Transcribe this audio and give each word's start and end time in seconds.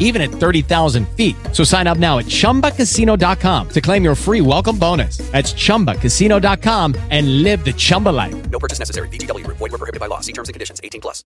even 0.00 0.20
at 0.20 0.30
30,000 0.30 1.08
feet. 1.10 1.36
So 1.52 1.62
sign 1.62 1.86
up 1.86 1.98
now 1.98 2.18
at 2.18 2.24
chumbacasino.com 2.26 3.68
to 3.68 3.80
claim 3.80 4.02
your 4.02 4.16
free 4.16 4.40
welcome 4.40 4.76
bonus. 4.76 5.18
That's 5.30 5.52
chumbacasino.com 5.52 6.96
and 7.10 7.44
live 7.44 7.64
the 7.64 7.72
Chumba 7.72 8.08
life. 8.08 8.50
No 8.50 8.58
purchase 8.58 8.80
necessary. 8.80 9.08
VGW 9.08 9.44
Group. 9.44 9.58
Void 9.58 9.70
were 9.70 9.78
prohibited 9.78 10.00
by 10.00 10.06
law. 10.06 10.18
See 10.20 10.32
terms 10.32 10.48
and 10.48 10.54
conditions. 10.54 10.80
18 10.82 11.00
plus. 11.00 11.22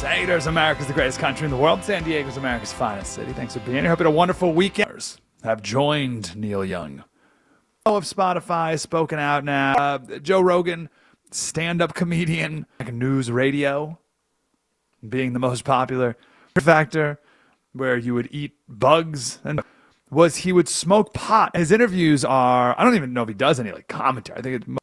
Haters, 0.00 0.46
America's 0.46 0.86
the 0.86 0.92
greatest 0.92 1.18
country 1.18 1.44
in 1.44 1.50
the 1.50 1.56
world. 1.56 1.82
San 1.84 2.02
Diego's 2.04 2.36
America's 2.36 2.72
finest 2.72 3.12
city. 3.12 3.32
Thanks 3.32 3.54
for 3.54 3.60
being 3.60 3.78
here. 3.78 3.88
Hope 3.88 3.98
you 3.98 4.04
had 4.06 4.12
a 4.12 4.16
wonderful 4.16 4.52
weekend. 4.52 5.16
Have 5.44 5.62
joined 5.62 6.34
Neil 6.36 6.64
Young 6.64 7.04
Oh, 7.86 7.96
of 7.96 8.04
Spotify, 8.04 8.78
spoken 8.78 9.18
out 9.18 9.44
now. 9.44 9.72
Uh, 9.74 9.98
Joe 10.18 10.40
Rogan, 10.42 10.90
stand-up 11.30 11.94
comedian, 11.94 12.66
like 12.78 12.92
news 12.92 13.30
radio, 13.30 13.98
being 15.08 15.32
the 15.32 15.38
most 15.38 15.64
popular 15.64 16.16
factor, 16.60 17.18
where 17.72 17.96
you 17.96 18.14
would 18.14 18.28
eat 18.30 18.52
bugs 18.68 19.38
and 19.44 19.62
was 20.10 20.36
he 20.36 20.52
would 20.52 20.68
smoke 20.68 21.12
pot. 21.12 21.56
His 21.56 21.70
interviews 21.72 22.24
are 22.24 22.74
I 22.78 22.84
don't 22.84 22.94
even 22.94 23.12
know 23.12 23.22
if 23.22 23.28
he 23.28 23.34
does 23.34 23.60
any 23.60 23.72
like 23.72 23.88
commentary. 23.88 24.38
I 24.38 24.42
think 24.42 24.62
it's 24.62 24.78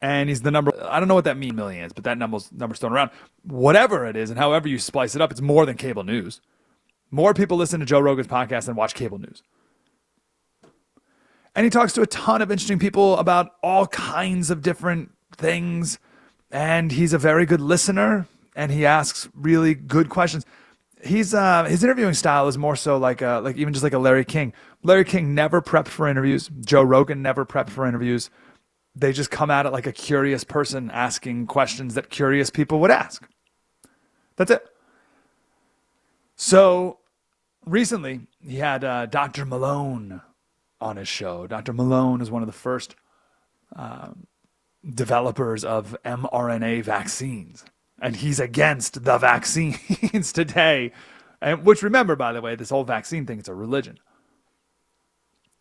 and 0.00 0.28
he's 0.28 0.42
the 0.42 0.50
number. 0.50 0.72
I 0.84 1.00
don't 1.00 1.08
know 1.08 1.14
what 1.14 1.24
that 1.24 1.36
mean 1.36 1.56
millions, 1.56 1.92
but 1.92 2.04
that 2.04 2.18
number's 2.18 2.52
number's 2.52 2.78
thrown 2.78 2.92
around. 2.92 3.10
Whatever 3.42 4.06
it 4.06 4.16
is, 4.16 4.30
and 4.30 4.38
however 4.38 4.68
you 4.68 4.78
splice 4.78 5.14
it 5.14 5.20
up, 5.20 5.30
it's 5.30 5.40
more 5.40 5.66
than 5.66 5.76
cable 5.76 6.04
news. 6.04 6.40
More 7.10 7.34
people 7.34 7.56
listen 7.56 7.80
to 7.80 7.86
Joe 7.86 8.00
Rogan's 8.00 8.28
podcast 8.28 8.66
than 8.66 8.76
watch 8.76 8.94
cable 8.94 9.18
news. 9.18 9.42
And 11.56 11.64
he 11.64 11.70
talks 11.70 11.92
to 11.94 12.02
a 12.02 12.06
ton 12.06 12.42
of 12.42 12.52
interesting 12.52 12.78
people 12.78 13.16
about 13.16 13.52
all 13.62 13.86
kinds 13.86 14.50
of 14.50 14.62
different 14.62 15.10
things. 15.36 15.98
And 16.50 16.92
he's 16.92 17.12
a 17.12 17.18
very 17.18 17.44
good 17.44 17.60
listener, 17.60 18.28
and 18.54 18.70
he 18.70 18.86
asks 18.86 19.28
really 19.34 19.74
good 19.74 20.08
questions. 20.08 20.46
He's 21.04 21.32
uh, 21.32 21.64
his 21.64 21.84
interviewing 21.84 22.14
style 22.14 22.48
is 22.48 22.58
more 22.58 22.76
so 22.76 22.96
like 22.96 23.22
a, 23.22 23.40
like 23.42 23.56
even 23.56 23.72
just 23.72 23.84
like 23.84 23.92
a 23.92 23.98
Larry 23.98 24.24
King. 24.24 24.52
Larry 24.82 25.04
King 25.04 25.34
never 25.34 25.62
prepped 25.62 25.88
for 25.88 26.08
interviews. 26.08 26.50
Joe 26.60 26.82
Rogan 26.82 27.22
never 27.22 27.46
prepped 27.46 27.70
for 27.70 27.86
interviews 27.86 28.30
they 28.98 29.12
just 29.12 29.30
come 29.30 29.50
at 29.50 29.66
it 29.66 29.72
like 29.72 29.86
a 29.86 29.92
curious 29.92 30.44
person 30.44 30.90
asking 30.90 31.46
questions 31.46 31.94
that 31.94 32.10
curious 32.10 32.50
people 32.50 32.80
would 32.80 32.90
ask. 32.90 33.28
That's 34.36 34.50
it. 34.50 34.66
So 36.36 36.98
recently, 37.64 38.22
he 38.44 38.56
had 38.56 38.84
uh, 38.84 39.06
Dr. 39.06 39.44
Malone 39.44 40.20
on 40.80 40.96
his 40.96 41.08
show. 41.08 41.46
Dr. 41.46 41.72
Malone 41.72 42.20
is 42.20 42.30
one 42.30 42.42
of 42.42 42.46
the 42.46 42.52
first 42.52 42.96
uh, 43.74 44.10
developers 44.88 45.64
of 45.64 45.96
mRNA 46.04 46.82
vaccines, 46.84 47.64
and 48.00 48.16
he's 48.16 48.40
against 48.40 49.04
the 49.04 49.18
vaccines 49.18 50.32
today. 50.32 50.92
And 51.40 51.64
which, 51.64 51.82
remember, 51.82 52.16
by 52.16 52.32
the 52.32 52.40
way, 52.40 52.54
this 52.54 52.70
whole 52.70 52.84
vaccine 52.84 53.26
thing 53.26 53.38
is 53.38 53.48
a 53.48 53.54
religion. 53.54 53.98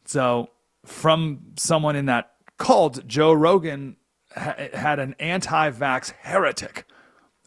So, 0.06 0.50
from 0.86 1.54
someone 1.58 1.96
in 1.96 2.06
that 2.06 2.32
called 2.58 3.08
Joe 3.08 3.34
Rogan 3.34 3.98
ha- 4.36 4.56
had 4.74 5.00
an 5.00 5.16
anti-vax 5.20 6.12
heretic 6.22 6.86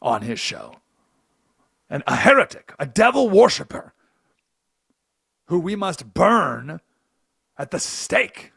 on 0.03 0.23
his 0.23 0.39
show. 0.39 0.77
And 1.89 2.03
a 2.07 2.17
heretic, 2.17 2.73
a 2.79 2.87
devil 2.87 3.29
worshiper 3.29 3.95
who 5.47 5.59
we 5.59 5.75
must 5.75 6.15
burn 6.15 6.81
at 7.59 7.73
the 7.73 7.81
stake. 7.81 8.53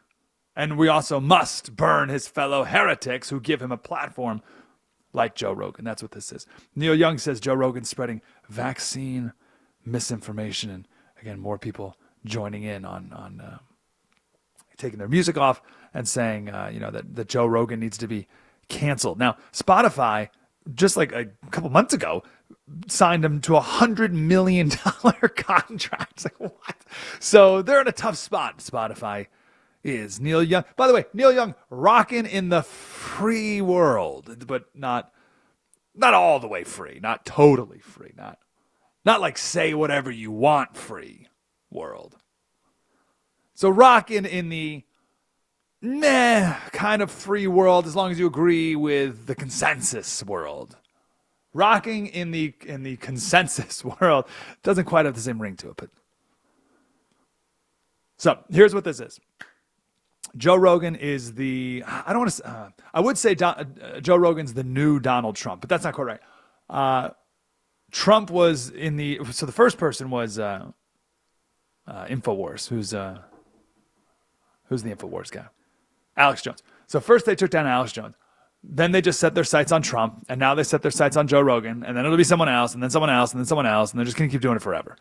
And 0.54 0.78
we 0.78 0.86
also 0.86 1.18
must 1.18 1.74
burn 1.74 2.08
his 2.08 2.28
fellow 2.28 2.62
heretics 2.62 3.30
who 3.30 3.40
give 3.40 3.60
him 3.60 3.72
a 3.72 3.76
platform 3.76 4.40
like 5.14 5.34
Joe 5.34 5.52
Rogan. 5.52 5.84
That's 5.84 6.02
what 6.02 6.12
this 6.12 6.32
is. 6.32 6.46
Neil 6.74 6.94
Young 6.94 7.18
says 7.18 7.40
Joe 7.40 7.54
Rogan's 7.54 7.88
spreading 7.88 8.20
vaccine 8.48 9.32
misinformation 9.86 10.70
and 10.70 10.88
again 11.20 11.38
more 11.38 11.58
people 11.58 11.96
joining 12.24 12.62
in 12.62 12.84
on 12.84 13.12
on 13.12 13.40
uh, 13.40 13.58
taking 14.76 14.98
their 14.98 15.08
music 15.08 15.36
off 15.36 15.62
and 15.92 16.08
saying, 16.08 16.50
uh, 16.50 16.70
you 16.72 16.80
know, 16.80 16.90
that, 16.90 17.14
that 17.14 17.28
Joe 17.28 17.46
Rogan 17.46 17.80
needs 17.80 17.98
to 17.98 18.08
be 18.08 18.26
canceled. 18.68 19.18
Now, 19.18 19.36
Spotify, 19.52 20.28
just 20.74 20.96
like 20.96 21.12
a 21.12 21.26
couple 21.50 21.70
months 21.70 21.94
ago, 21.94 22.22
signed 22.88 23.24
him 23.24 23.40
to 23.42 23.56
a 23.56 23.60
hundred 23.60 24.12
million 24.12 24.70
dollar 25.02 25.28
contract. 25.28 26.24
like 26.24 26.40
what? 26.40 26.76
So 27.20 27.62
they're 27.62 27.80
in 27.80 27.88
a 27.88 27.92
tough 27.92 28.16
spot. 28.16 28.58
Spotify 28.58 29.28
is 29.84 30.18
Neil 30.18 30.42
Young. 30.42 30.64
By 30.76 30.88
the 30.88 30.94
way, 30.94 31.04
Neil 31.12 31.32
Young 31.32 31.54
rocking 31.70 32.26
in 32.26 32.48
the 32.48 32.62
free 32.62 33.60
world, 33.60 34.46
but 34.46 34.64
not 34.74 35.12
not 35.94 36.14
all 36.14 36.40
the 36.40 36.48
way 36.48 36.64
free, 36.64 36.98
not 37.00 37.24
totally 37.24 37.78
free, 37.78 38.12
not 38.16 38.38
not 39.04 39.20
like 39.20 39.38
say 39.38 39.74
whatever 39.74 40.10
you 40.10 40.32
want 40.32 40.76
free 40.76 41.28
world. 41.70 42.16
So 43.54 43.68
rocking 43.68 44.24
in 44.24 44.48
the 44.48 44.82
meh 45.80 46.56
kind 46.72 47.02
of 47.02 47.10
free 47.10 47.46
world 47.46 47.86
as 47.86 47.94
long 47.94 48.10
as 48.10 48.18
you 48.18 48.26
agree 48.26 48.74
with 48.74 49.26
the 49.26 49.34
consensus 49.34 50.24
world. 50.24 50.76
Rocking 51.52 52.08
in 52.08 52.32
the 52.32 52.54
in 52.66 52.82
the 52.82 52.96
consensus 52.96 53.84
world 54.00 54.24
doesn't 54.62 54.86
quite 54.86 55.04
have 55.04 55.14
the 55.14 55.20
same 55.20 55.40
ring 55.40 55.56
to 55.56 55.68
it, 55.68 55.76
but 55.76 55.90
so 58.16 58.38
here's 58.50 58.74
what 58.74 58.84
this 58.84 59.00
is. 59.00 59.20
Joe 60.36 60.56
Rogan 60.56 60.96
is 60.96 61.34
the 61.34 61.84
I 61.86 62.12
don't 62.12 62.20
want 62.20 62.32
to 62.32 62.48
uh, 62.48 62.68
I 62.92 63.00
would 63.00 63.18
say 63.18 63.36
uh, 63.40 63.64
Joe 64.00 64.16
Rogan's 64.16 64.54
the 64.54 64.64
new 64.64 64.98
Donald 65.00 65.36
Trump, 65.36 65.60
but 65.60 65.70
that's 65.70 65.84
not 65.84 65.94
quite 65.94 66.04
right. 66.04 66.20
Uh, 66.68 67.10
Trump 67.90 68.30
was 68.30 68.70
in 68.70 68.96
the 68.96 69.20
so 69.30 69.46
the 69.46 69.52
first 69.52 69.78
person 69.78 70.10
was 70.10 70.38
uh, 70.38 70.70
uh 71.86 72.04
Infowars, 72.06 72.68
who's 72.68 72.92
uh, 72.92 73.18
who's 74.68 74.82
the 74.82 74.94
Infowars 74.94 75.30
guy. 75.30 75.46
Alex 76.16 76.42
Jones. 76.42 76.62
So 76.86 77.00
first 77.00 77.26
they 77.26 77.34
took 77.36 77.50
down 77.50 77.66
Alex 77.66 77.92
Jones. 77.92 78.14
Then 78.66 78.92
they 78.92 79.02
just 79.02 79.20
set 79.20 79.34
their 79.34 79.44
sights 79.44 79.72
on 79.72 79.82
Trump, 79.82 80.24
and 80.28 80.40
now 80.40 80.54
they 80.54 80.62
set 80.64 80.80
their 80.80 80.90
sights 80.90 81.18
on 81.18 81.28
Joe 81.28 81.42
Rogan, 81.42 81.84
and 81.84 81.96
then 81.96 82.06
it'll 82.06 82.16
be 82.16 82.24
someone 82.24 82.48
else, 82.48 82.72
and 82.72 82.82
then 82.82 82.88
someone 82.88 83.10
else, 83.10 83.32
and 83.32 83.38
then 83.38 83.44
someone 83.46 83.66
else, 83.66 83.90
and 83.90 83.98
they're 83.98 84.06
just 84.06 84.16
to 84.16 84.26
keep 84.26 84.40
doing 84.40 84.56
it 84.56 84.62
forever. 84.62 84.96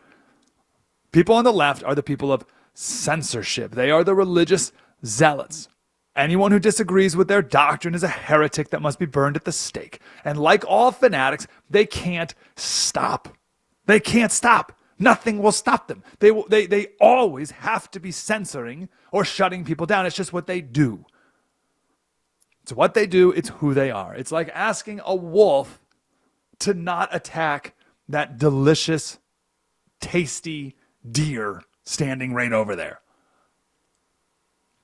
People 1.14 1.36
on 1.36 1.46
the 1.46 1.54
left 1.54 1.82
are 1.84 1.96
the 1.96 2.04
people 2.04 2.34
of 2.34 2.46
censorship. 2.74 3.72
They 3.72 3.90
are 3.90 4.04
the 4.04 4.16
religious 4.16 4.74
zealots. 5.06 5.68
Anyone 6.16 6.52
who 6.52 6.60
disagrees 6.60 7.16
with 7.16 7.28
their 7.28 7.42
doctrine 7.42 7.96
is 7.96 8.04
a 8.04 8.08
heretic 8.08 8.70
that 8.70 8.82
must 8.82 9.00
be 9.00 9.06
burned 9.06 9.36
at 9.36 9.46
the 9.46 9.52
stake. 9.52 10.00
And 10.24 10.38
like 10.38 10.64
all 10.68 10.92
fanatics, 10.92 11.48
they 11.70 11.86
can't 11.86 12.36
stop. 12.56 13.36
They 13.88 14.00
can't 14.00 14.32
stop. 14.32 14.78
Nothing 15.00 15.42
will 15.42 15.52
stop 15.52 15.88
them. 15.88 16.04
They, 16.20 16.32
they, 16.50 16.68
they 16.68 16.88
always 17.02 17.52
have 17.52 17.90
to 17.92 18.00
be 18.00 18.12
censoring 18.12 18.90
or 19.12 19.26
shutting 19.26 19.66
people 19.66 19.88
down. 19.88 20.06
It's 20.06 20.16
just 20.16 20.34
what 20.34 20.46
they 20.46 20.62
do. 20.62 21.06
It's 22.62 22.72
what 22.72 22.94
they 22.94 23.08
do, 23.08 23.32
it's 23.32 23.50
who 23.50 23.74
they 23.74 23.92
are. 23.92 24.16
It's 24.16 24.32
like 24.32 24.50
asking 24.54 25.02
a 25.04 25.14
wolf 25.14 25.82
to 26.60 26.74
not 26.74 27.14
attack 27.14 27.74
that 28.08 28.38
delicious, 28.38 29.20
tasty 30.00 30.78
deer 31.10 31.64
standing 31.84 32.34
right 32.34 32.54
over 32.54 32.76
there. 32.76 33.02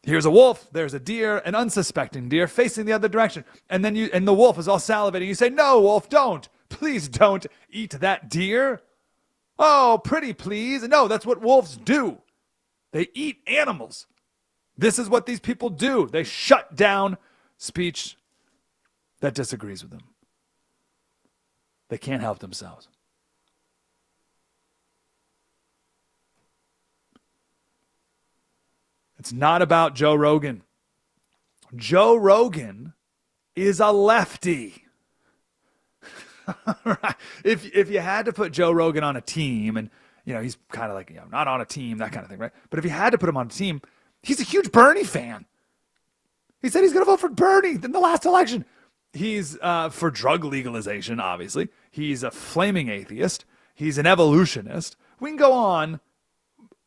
Here's 0.03 0.25
a 0.25 0.31
wolf, 0.31 0.67
there's 0.71 0.93
a 0.93 0.99
deer, 0.99 1.39
an 1.39 1.55
unsuspecting 1.55 2.29
deer 2.29 2.47
facing 2.47 2.85
the 2.85 2.93
other 2.93 3.09
direction. 3.09 3.43
And 3.69 3.83
then 3.83 3.95
you 3.95 4.09
and 4.13 4.27
the 4.27 4.33
wolf 4.33 4.57
is 4.57 4.67
all 4.67 4.77
salivating. 4.77 5.27
You 5.27 5.35
say, 5.35 5.49
"No, 5.49 5.81
wolf, 5.81 6.09
don't. 6.09 6.47
Please 6.69 7.07
don't 7.07 7.45
eat 7.69 7.91
that 7.91 8.29
deer." 8.29 8.81
Oh, 9.57 9.99
pretty 10.03 10.33
please. 10.33 10.83
No, 10.83 11.07
that's 11.07 11.25
what 11.25 11.41
wolves 11.41 11.75
do. 11.75 12.21
They 12.91 13.09
eat 13.13 13.41
animals. 13.45 14.07
This 14.77 14.97
is 14.97 15.09
what 15.09 15.25
these 15.25 15.41
people 15.41 15.69
do. 15.69 16.07
They 16.07 16.23
shut 16.23 16.75
down 16.75 17.17
speech 17.57 18.17
that 19.19 19.35
disagrees 19.35 19.83
with 19.83 19.91
them. 19.91 20.03
They 21.89 21.97
can't 21.97 22.21
help 22.21 22.39
themselves. 22.39 22.87
It's 29.19 29.33
not 29.33 29.61
about 29.61 29.95
Joe 29.95 30.15
Rogan. 30.15 30.63
Joe 31.75 32.15
Rogan 32.15 32.93
is 33.55 33.79
a 33.79 33.91
lefty. 33.91 34.85
if 37.43 37.75
if 37.75 37.89
you 37.91 37.99
had 37.99 38.25
to 38.25 38.33
put 38.33 38.53
Joe 38.53 38.71
Rogan 38.71 39.03
on 39.03 39.15
a 39.15 39.21
team, 39.21 39.77
and 39.77 39.89
you 40.25 40.33
know 40.33 40.41
he's 40.41 40.57
kind 40.71 40.89
of 40.89 40.95
like 40.95 41.09
you 41.09 41.17
know 41.17 41.27
not 41.29 41.47
on 41.47 41.61
a 41.61 41.65
team, 41.65 41.97
that 41.97 42.11
kind 42.11 42.23
of 42.23 42.29
thing, 42.29 42.39
right? 42.39 42.53
But 42.69 42.79
if 42.79 42.85
you 42.85 42.91
had 42.91 43.11
to 43.11 43.17
put 43.17 43.29
him 43.29 43.37
on 43.37 43.47
a 43.47 43.49
team, 43.49 43.81
he's 44.23 44.39
a 44.39 44.43
huge 44.43 44.71
Bernie 44.71 45.03
fan. 45.03 45.45
He 46.61 46.69
said 46.69 46.83
he's 46.83 46.93
going 46.93 47.05
to 47.05 47.11
vote 47.11 47.19
for 47.19 47.29
Bernie 47.29 47.75
in 47.75 47.91
the 47.91 47.99
last 47.99 48.25
election. 48.25 48.65
He's 49.13 49.57
uh, 49.61 49.89
for 49.89 50.11
drug 50.11 50.43
legalization, 50.43 51.19
obviously. 51.19 51.69
He's 51.91 52.23
a 52.23 52.31
flaming 52.31 52.89
atheist. 52.89 53.45
He's 53.73 53.97
an 53.97 54.05
evolutionist. 54.05 54.95
We 55.19 55.29
can 55.29 55.37
go 55.37 55.53
on 55.53 55.99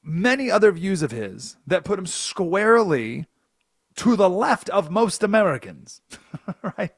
many 0.03 0.51
other 0.51 0.73
views 0.73 1.03
of 1.03 1.11
his 1.11 1.57
that 1.67 1.85
put 1.85 1.99
him 1.99 2.07
squarely 2.07 3.27
to 3.97 4.17
the 4.17 4.29
left 4.29 4.69
of 4.71 4.91
most 4.91 5.23
Americans, 5.23 6.01
right? 6.79 6.93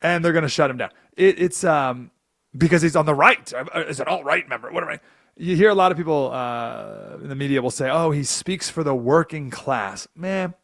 And 0.00 0.24
they're 0.24 0.32
going 0.32 0.42
to 0.42 0.48
shut 0.48 0.70
him 0.70 0.76
down. 0.76 0.90
It, 1.16 1.40
it's 1.40 1.64
um, 1.64 2.10
because 2.56 2.82
he's 2.82 2.96
on 2.96 3.06
the 3.06 3.14
right. 3.14 3.52
Is 3.74 4.00
an 4.00 4.08
all 4.08 4.24
right 4.24 4.48
member? 4.48 4.70
What 4.70 4.82
am 4.82 4.90
I? 4.90 5.00
You 5.36 5.54
hear 5.54 5.68
a 5.68 5.74
lot 5.74 5.92
of 5.92 5.98
people 5.98 6.30
uh, 6.32 7.18
in 7.22 7.28
the 7.28 7.34
media 7.34 7.60
will 7.60 7.70
say, 7.70 7.90
"Oh, 7.90 8.10
he 8.10 8.24
speaks 8.24 8.70
for 8.70 8.82
the 8.82 8.94
working 8.94 9.50
class." 9.50 10.08
Man, 10.14 10.54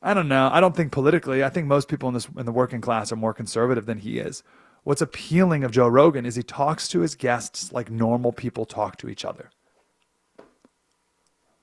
I 0.00 0.14
don't 0.14 0.28
know. 0.28 0.48
I 0.52 0.60
don't 0.60 0.74
think 0.74 0.92
politically. 0.92 1.44
I 1.44 1.50
think 1.50 1.66
most 1.66 1.88
people 1.88 2.08
in 2.08 2.14
this 2.14 2.28
in 2.38 2.46
the 2.46 2.52
working 2.52 2.80
class 2.80 3.12
are 3.12 3.16
more 3.16 3.34
conservative 3.34 3.86
than 3.86 3.98
he 3.98 4.18
is. 4.18 4.42
What's 4.84 5.02
appealing 5.02 5.64
of 5.64 5.70
Joe 5.70 5.88
Rogan 5.88 6.24
is 6.24 6.36
he 6.36 6.42
talks 6.42 6.88
to 6.88 7.00
his 7.00 7.14
guests 7.14 7.72
like 7.72 7.90
normal 7.90 8.32
people 8.32 8.64
talk 8.64 8.96
to 8.98 9.08
each 9.08 9.24
other. 9.24 9.50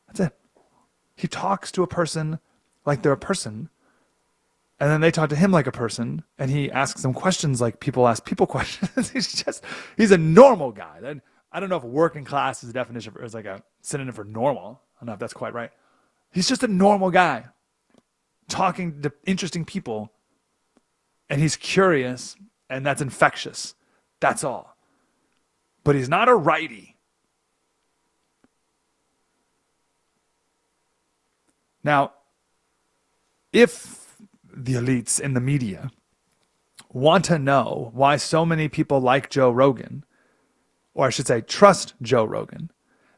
That's 0.08 0.20
it. 0.20 0.38
He 1.16 1.28
talks 1.28 1.72
to 1.74 1.84
a 1.84 1.88
person 1.88 2.40
like 2.86 3.02
they're 3.02 3.12
a 3.12 3.18
person, 3.18 3.70
and 4.80 4.92
then 4.92 5.02
they 5.02 5.12
talk 5.12 5.30
to 5.30 5.36
him 5.36 5.52
like 5.52 5.66
a 5.66 5.72
person, 5.72 6.24
and 6.38 6.52
he 6.52 6.70
asks 6.70 7.02
them 7.02 7.14
questions 7.14 7.62
like 7.62 7.80
people 7.80 8.08
ask 8.08 8.26
people 8.26 8.46
questions. 8.58 9.10
he's 9.10 9.32
just 9.32 9.64
he's 9.98 10.12
a 10.12 10.18
normal 10.18 10.72
guy. 10.72 11.00
Then 11.02 11.22
I 11.52 11.60
don't 11.60 11.70
know 11.70 11.78
if 11.78 11.84
working 11.84 12.26
class 12.26 12.64
is 12.64 12.70
a 12.70 12.74
definition 12.74 13.14
for 13.14 13.24
is 13.24 13.34
like 13.34 13.46
a 13.46 13.64
synonym 13.82 14.14
for 14.14 14.26
normal. 14.26 14.82
I 14.98 15.02
don't 15.02 15.08
know 15.08 15.14
if 15.14 15.20
that's 15.20 15.34
quite 15.34 15.54
right. 15.54 15.72
He's 16.32 16.48
just 16.48 16.64
a 16.64 16.68
normal 16.68 17.12
guy 17.12 17.46
talking 18.48 19.02
to 19.02 19.12
interesting 19.26 19.66
people 19.66 20.12
and 21.30 21.42
he's 21.42 21.56
curious 21.56 22.36
and 22.70 22.86
that's 22.86 23.02
infectious. 23.02 23.76
That's 24.20 24.44
all. 24.44 24.76
But 25.84 25.96
he's 25.96 26.10
not 26.10 26.30
a 26.30 26.36
righty. 26.36 26.98
Now, 31.84 32.14
if 33.54 34.18
the 34.52 34.74
elites 34.74 35.20
in 35.20 35.34
the 35.34 35.40
media 35.40 35.92
want 36.92 37.26
to 37.26 37.38
know 37.38 37.92
why 37.94 38.18
so 38.18 38.46
many 38.46 38.68
people 38.68 39.00
like 39.00 39.30
Joe 39.30 39.52
Rogan, 39.52 40.04
or 40.94 41.08
I 41.08 41.10
should 41.10 41.28
say, 41.28 41.42
trust 41.42 41.94
Joe 42.02 42.24
Rogan, 42.24 42.72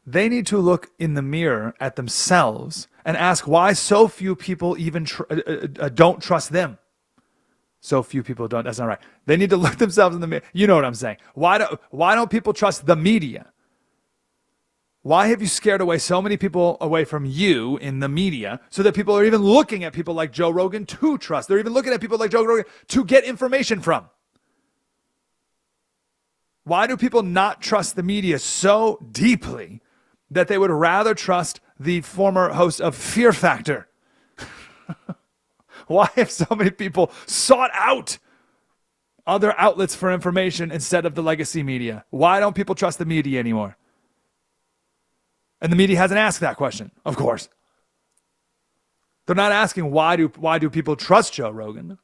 they 0.04 0.28
need 0.28 0.46
to 0.48 0.58
look 0.58 0.90
in 0.98 1.14
the 1.14 1.22
mirror 1.22 1.74
at 1.80 1.96
themselves 1.96 2.88
and 3.04 3.16
ask 3.16 3.46
why 3.46 3.72
so 3.72 4.08
few 4.08 4.34
people 4.34 4.76
even 4.78 5.04
tr- 5.04 5.22
uh, 5.30 5.40
uh, 5.46 5.66
uh, 5.80 5.88
don't 5.88 6.22
trust 6.22 6.50
them. 6.50 6.78
So 7.80 8.02
few 8.02 8.22
people 8.22 8.48
don't. 8.48 8.64
That's 8.64 8.78
not 8.78 8.86
right. 8.86 8.98
They 9.26 9.36
need 9.36 9.50
to 9.50 9.56
look 9.56 9.76
themselves 9.76 10.14
in 10.14 10.20
the 10.20 10.26
mirror. 10.26 10.42
You 10.52 10.66
know 10.66 10.74
what 10.74 10.84
I'm 10.84 10.94
saying? 10.94 11.18
Why 11.34 11.58
do 11.58 11.66
why 11.90 12.14
don't 12.14 12.30
people 12.30 12.52
trust 12.52 12.86
the 12.86 12.96
media? 12.96 13.52
Why 15.02 15.28
have 15.28 15.40
you 15.40 15.46
scared 15.46 15.80
away 15.80 15.98
so 15.98 16.20
many 16.20 16.36
people 16.36 16.76
away 16.80 17.04
from 17.04 17.24
you 17.24 17.78
in 17.78 18.00
the 18.00 18.08
media 18.08 18.60
so 18.68 18.82
that 18.82 18.94
people 18.94 19.16
are 19.16 19.24
even 19.24 19.40
looking 19.40 19.84
at 19.84 19.92
people 19.92 20.12
like 20.12 20.32
Joe 20.32 20.50
Rogan 20.50 20.84
to 20.86 21.16
trust? 21.18 21.48
They're 21.48 21.58
even 21.58 21.72
looking 21.72 21.92
at 21.92 22.00
people 22.00 22.18
like 22.18 22.32
Joe 22.32 22.44
Rogan 22.44 22.64
to 22.88 23.04
get 23.04 23.24
information 23.24 23.80
from. 23.80 24.10
Why 26.64 26.86
do 26.86 26.96
people 26.96 27.22
not 27.22 27.62
trust 27.62 27.96
the 27.96 28.02
media 28.02 28.38
so 28.38 28.98
deeply 29.10 29.80
that 30.30 30.48
they 30.48 30.58
would 30.58 30.70
rather 30.70 31.14
trust 31.14 31.60
the 31.80 32.02
former 32.02 32.50
host 32.50 32.80
of 32.80 32.94
Fear 32.94 33.32
Factor? 33.32 33.88
Why 35.94 36.08
have 36.16 36.30
so 36.30 36.46
many 36.54 36.70
people 36.70 37.10
sought 37.26 37.70
out 37.72 38.18
other 39.26 39.58
outlets 39.58 39.94
for 39.94 40.12
information 40.12 40.70
instead 40.70 41.04
of 41.06 41.14
the 41.14 41.22
legacy 41.22 41.62
media? 41.62 42.04
Why 42.10 42.40
don't 42.40 42.54
people 42.54 42.74
trust 42.74 42.98
the 42.98 43.04
media 43.04 43.40
anymore? 43.40 43.76
And 45.60 45.72
the 45.72 45.76
media 45.76 45.96
hasn't 45.96 46.18
asked 46.18 46.40
that 46.40 46.56
question, 46.56 46.90
of 47.04 47.16
course. 47.16 47.48
They're 49.26 49.34
not 49.34 49.52
asking 49.52 49.90
why 49.90 50.16
do 50.16 50.28
why 50.36 50.58
do 50.58 50.70
people 50.70 50.96
trust 50.96 51.34
Joe 51.34 51.50
Rogan? 51.50 51.98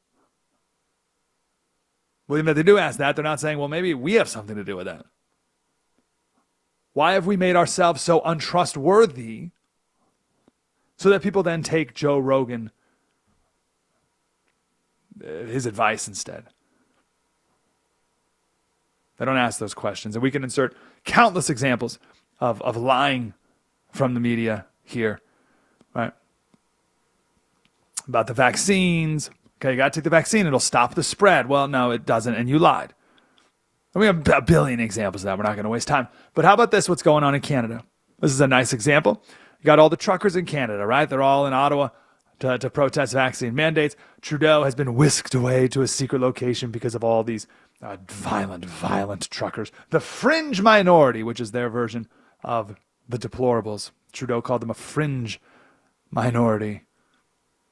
Well, 2.27 2.39
even 2.39 2.49
if 2.49 2.57
they 2.57 2.63
do 2.63 2.79
ask 2.79 2.99
that, 2.99 3.17
they're 3.17 3.23
not 3.23 3.41
saying, 3.41 3.59
well, 3.59 3.69
maybe 3.69 3.93
we 3.93 4.15
have 4.15 4.29
something 4.29 4.57
to 4.57 4.65
do 4.65 4.77
with 4.77 4.87
that. 4.87 5.05
Why 6.95 7.13
have 7.13 7.27
we 7.27 7.37
made 7.37 7.57
ourselves 7.57 8.01
so 8.01 8.21
untrustworthy 8.23 9.51
so 10.97 11.11
that 11.11 11.23
people 11.23 11.43
then 11.43 11.63
take 11.63 11.93
Joe 11.93 12.19
Rogan, 12.19 12.71
his 15.21 15.67
advice 15.67 16.09
instead? 16.09 16.45
They 19.19 19.25
don't 19.25 19.37
ask 19.37 19.59
those 19.59 19.75
questions. 19.75 20.17
And 20.17 20.23
we 20.23 20.31
can 20.31 20.43
insert 20.43 20.77
countless 21.05 21.49
examples 21.49 21.99
of, 22.41 22.61
of 22.63 22.77
lying 22.77 23.35
from 23.93 24.15
the 24.15 24.21
media 24.21 24.67
here, 24.83 25.21
right? 25.95 26.13
About 28.09 28.27
the 28.27 28.35
vaccines. 28.35 29.31
Okay, 29.59 29.71
you 29.71 29.77
got 29.77 29.93
to 29.93 29.99
take 29.99 30.05
the 30.05 30.11
vaccine, 30.11 30.47
it'll 30.47 30.61
stop 30.61 30.95
the 30.95 31.03
spread. 31.03 31.49
Well, 31.49 31.69
no, 31.69 31.91
it 31.91 32.05
doesn't, 32.05 32.35
and 32.35 32.49
you 32.49 32.59
lied. 32.59 32.93
And 33.95 34.01
we 34.01 34.07
have 34.07 34.27
a 34.29 34.43
billion 34.43 34.81
examples 34.81 35.23
of 35.23 35.27
that. 35.27 35.39
We're 35.39 35.45
not 35.45 35.55
going 35.55 35.65
to 35.65 35.71
waste 35.71 35.87
time. 35.87 36.09
But 36.35 36.45
how 36.45 36.53
about 36.53 36.73
this? 36.73 36.89
What's 36.89 37.03
going 37.03 37.23
on 37.23 37.35
in 37.35 37.41
Canada? 37.41 37.85
This 38.21 38.33
is 38.33 38.41
a 38.41 38.49
nice 38.49 38.73
example. 38.73 39.23
You 39.61 39.67
got 39.67 39.79
all 39.79 39.89
the 39.89 39.97
truckers 39.97 40.35
in 40.35 40.45
Canada, 40.45 40.85
right? 40.85 41.09
They're 41.09 41.23
all 41.23 41.47
in 41.47 41.53
Ottawa 41.53 41.91
to, 42.45 42.59
to 42.59 42.71
protest 42.71 43.15
vaccine 43.15 43.55
mandates. 43.55 43.97
Trudeau 44.21 44.65
has 44.65 44.75
been 44.75 44.95
whisked 44.95 45.35
away 45.35 45.67
to 45.69 45.81
a 45.81 45.89
secret 45.89 46.21
location 46.21 46.71
because 46.71 46.95
of 46.95 47.03
all 47.03 47.25
these 47.25 47.47
uh, 47.81 47.97
violent, 48.07 48.67
violent 48.67 49.31
truckers. 49.31 49.73
The 49.91 50.01
fringe 50.01 50.61
minority, 50.61 51.23
which 51.23 51.41
is 51.41 51.53
their 51.53 51.71
version 51.71 52.07
of 52.43 52.77
the 53.09 53.19
deplorables. 53.19 53.93
Trudeau 54.13 54.43
called 54.43 54.61
them 54.61 54.71
a 54.71 54.75
fringe 54.75 55.41
minority 56.11 56.83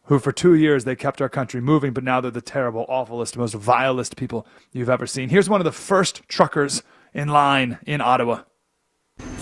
who 0.06 0.18
for 0.18 0.32
two 0.32 0.54
years 0.54 0.84
they 0.84 0.96
kept 0.96 1.20
our 1.20 1.28
country 1.28 1.60
moving, 1.60 1.92
but 1.92 2.02
now 2.02 2.20
they're 2.20 2.30
the 2.30 2.40
terrible, 2.40 2.86
awfulest, 2.88 3.36
most 3.36 3.54
vilest 3.54 4.16
people 4.16 4.46
you've 4.72 4.90
ever 4.90 5.06
seen. 5.06 5.28
Here's 5.28 5.48
one 5.50 5.60
of 5.60 5.64
the 5.64 5.70
first 5.72 6.26
truckers 6.28 6.82
in 7.12 7.28
line 7.28 7.78
in 7.86 8.00
Ottawa. 8.00 8.42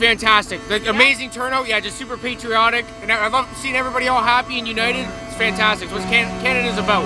Fantastic. 0.00 0.66
The 0.66 0.88
amazing 0.88 1.28
turnout. 1.28 1.68
Yeah, 1.68 1.78
just 1.78 1.98
super 1.98 2.16
patriotic. 2.16 2.86
And 3.02 3.12
I 3.12 3.28
love 3.28 3.46
seeing 3.58 3.76
everybody 3.76 4.08
all 4.08 4.22
happy 4.22 4.58
and 4.58 4.66
united. 4.66 5.06
It's 5.26 5.36
fantastic. 5.36 5.90
It's 5.90 5.98
what 5.98 6.08
Can- 6.08 6.40
Canada's 6.40 6.78
about. 6.78 7.04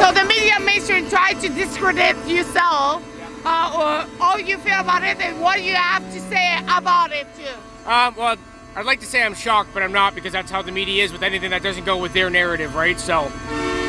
So 0.00 0.12
the 0.12 0.24
media 0.24 0.60
mainstream 0.60 1.08
try 1.10 1.32
to 1.32 1.48
discredit 1.48 2.14
yourself, 2.28 3.02
uh, 3.44 4.06
or 4.06 4.22
all 4.22 4.38
you 4.38 4.56
feel 4.58 4.78
about 4.78 5.02
it, 5.02 5.20
and 5.20 5.40
what 5.40 5.64
you 5.64 5.74
have 5.74 6.04
to 6.12 6.20
say 6.20 6.58
about 6.68 7.10
it 7.10 7.26
too. 7.36 7.90
Um, 7.90 8.14
well, 8.14 8.36
I'd 8.76 8.86
like 8.86 9.00
to 9.00 9.06
say 9.06 9.20
I'm 9.20 9.34
shocked, 9.34 9.70
but 9.74 9.82
I'm 9.82 9.90
not 9.90 10.14
because 10.14 10.32
that's 10.32 10.50
how 10.50 10.62
the 10.62 10.70
media 10.70 11.02
is 11.02 11.10
with 11.10 11.24
anything 11.24 11.50
that 11.50 11.64
doesn't 11.64 11.84
go 11.86 11.96
with 11.96 12.12
their 12.12 12.30
narrative, 12.30 12.76
right? 12.76 13.00
So, 13.00 13.32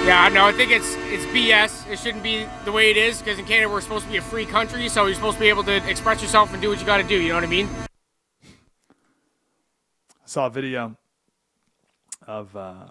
yeah, 0.05 0.27
no, 0.33 0.45
I 0.47 0.53
think 0.53 0.71
it's 0.71 0.95
it's 1.11 1.25
BS. 1.25 1.87
It 1.87 1.99
shouldn't 1.99 2.23
be 2.23 2.47
the 2.65 2.71
way 2.71 2.89
it 2.89 2.97
is 2.97 3.19
because 3.21 3.37
in 3.37 3.45
Canada 3.45 3.69
we're 3.69 3.81
supposed 3.81 4.05
to 4.05 4.11
be 4.11 4.17
a 4.17 4.23
free 4.23 4.47
country, 4.47 4.89
so 4.89 5.05
you're 5.05 5.13
supposed 5.13 5.35
to 5.37 5.41
be 5.41 5.49
able 5.49 5.65
to 5.65 5.87
express 5.87 6.23
yourself 6.23 6.51
and 6.51 6.59
do 6.59 6.69
what 6.69 6.79
you 6.79 6.85
got 6.87 6.97
to 6.97 7.03
do. 7.03 7.21
You 7.21 7.29
know 7.29 7.35
what 7.35 7.43
I 7.43 7.47
mean? 7.47 7.69
Saw 10.29 10.45
a 10.45 10.51
video 10.51 10.95
of 12.27 12.55
uh, 12.55 12.89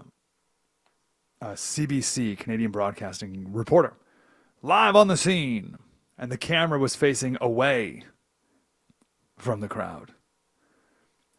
a 1.41 1.51
CBC, 1.51 2.37
Canadian 2.37 2.73
Broadcasting 2.73 3.53
reporter, 3.53 3.93
live 4.61 4.97
on 4.97 5.07
the 5.07 5.17
scene, 5.17 5.77
and 6.19 6.33
the 6.33 6.37
camera 6.37 6.81
was 6.81 6.97
facing 6.97 7.39
away 7.41 8.03
from 9.37 9.61
the 9.61 9.69
crowd. 9.69 10.15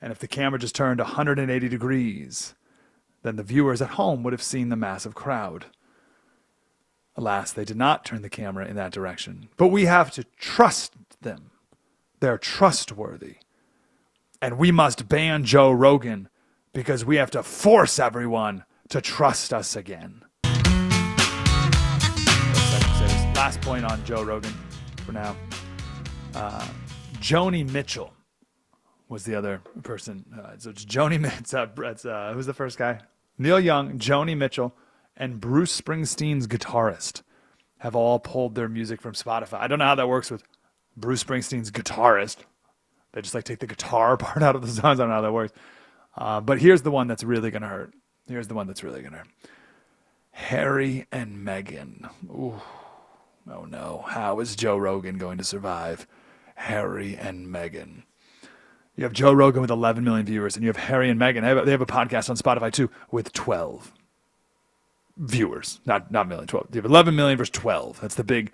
And 0.02 0.14
if 0.14 0.20
the 0.20 0.28
camera 0.30 0.58
just 0.58 0.74
turned 0.74 1.02
180 1.02 1.68
degrees, 1.68 2.56
then 3.24 3.36
the 3.36 3.44
viewers 3.44 3.82
at 3.82 3.90
home 3.90 4.24
would 4.24 4.32
have 4.32 4.42
seen 4.42 4.70
the 4.70 4.78
massive 4.78 5.16
crowd. 5.16 5.66
Alas, 7.18 7.52
they 7.52 7.66
did 7.66 7.76
not 7.76 8.06
turn 8.06 8.22
the 8.22 8.30
camera 8.30 8.66
in 8.66 8.78
that 8.78 8.94
direction. 8.94 9.50
But 9.58 9.68
we 9.68 9.84
have 9.84 10.12
to 10.12 10.24
trust 10.38 10.94
them. 11.20 11.52
They're 12.22 12.38
trustworthy. 12.38 13.40
And 14.42 14.58
we 14.58 14.72
must 14.72 15.10
ban 15.10 15.44
Joe 15.44 15.72
Rogan 15.72 16.30
because 16.74 17.04
we 17.04 17.18
have 17.18 17.32
to 17.32 17.44
force 17.44 18.00
everyone 18.00 18.64
to 18.90 19.02
trust 19.02 19.54
us 19.54 19.76
again. 19.76 20.24
Last 23.36 23.62
point 23.62 23.86
on 23.86 24.04
Joe 24.06 24.24
Rogan 24.24 24.54
for 25.06 25.14
now. 25.14 25.36
Uh, 26.36 26.68
Joni 27.16 27.70
Mitchell 27.70 28.14
was 29.08 29.24
the 29.24 29.36
other 29.36 29.62
person. 29.84 30.26
Uh, 30.38 30.52
so 30.58 30.70
it's 30.70 30.86
Joni. 30.86 31.20
Mitchell. 31.22 31.60
uh, 31.60 32.10
uh, 32.10 32.34
who's 32.34 32.46
the 32.46 32.54
first 32.54 32.78
guy? 32.78 33.00
Neil 33.38 33.60
Young, 33.60 33.98
Joni 33.98 34.38
Mitchell, 34.38 34.76
and 35.16 35.40
Bruce 35.40 35.80
Springsteen's 35.80 36.48
guitarist 36.48 37.22
have 37.80 37.96
all 37.96 38.20
pulled 38.20 38.56
their 38.56 38.70
music 38.70 39.02
from 39.02 39.14
Spotify. 39.14 39.60
I 39.60 39.68
don't 39.68 39.80
know 39.80 39.86
how 39.86 39.96
that 39.96 40.10
works 40.10 40.30
with 40.30 40.44
Bruce 40.98 41.24
Springsteen's 41.24 41.72
guitarist. 41.72 42.38
They 43.12 43.22
just 43.22 43.34
like 43.36 43.44
take 43.44 43.60
the 43.60 43.68
guitar 43.68 44.18
part 44.18 44.44
out 44.44 44.56
of 44.56 44.62
the 44.62 44.68
songs. 44.68 45.00
I 45.00 45.04
don't 45.04 45.10
know 45.10 45.16
how 45.16 45.22
that 45.22 45.34
works. 45.34 45.54
Uh, 46.18 46.42
but 46.42 46.60
here's 46.60 46.82
the 46.82 46.92
one 46.92 47.08
that's 47.08 47.24
really 47.24 47.52
gonna 47.52 47.68
hurt. 47.68 47.94
Here's 48.28 48.48
the 48.48 48.56
one 48.56 48.68
that's 48.68 48.84
really 48.84 49.02
gonna 49.02 49.18
hurt. 49.18 49.28
Harry 50.32 51.06
and 51.12 51.46
Meghan. 51.46 52.10
Ooh. 52.30 52.62
Oh 53.52 53.66
no. 53.66 54.04
How 54.08 54.40
is 54.40 54.56
Joe 54.56 54.78
Rogan 54.78 55.18
going 55.18 55.38
to 55.38 55.44
survive 55.44 56.08
Harry 56.56 57.16
and 57.16 57.48
Meghan? 57.48 58.04
You 58.96 59.04
have 59.06 59.14
Joe 59.14 59.32
Rogan 59.32 59.62
with 59.62 59.72
11 59.72 60.04
million 60.04 60.26
viewers, 60.26 60.56
and 60.56 60.64
you 60.64 60.68
have 60.68 60.76
Harry 60.76 61.10
and 61.10 61.18
Meghan. 61.20 61.42
They 61.42 61.48
have 61.48 61.58
a, 61.58 61.62
they 61.66 61.72
have 61.72 61.82
a 61.82 61.86
podcast 61.86 62.30
on 62.30 62.36
Spotify 62.36 62.72
too 62.72 62.90
with 63.12 63.32
12 63.32 63.94
viewers. 65.18 65.80
Not 65.86 66.12
not 66.12 66.28
million, 66.28 66.48
12. 66.48 66.68
You 66.74 66.82
have 66.82 66.90
11 66.92 67.16
million 67.16 67.38
versus 67.38 67.52
12. 67.52 68.02
That's 68.02 68.16
the 68.16 68.24
big. 68.24 68.52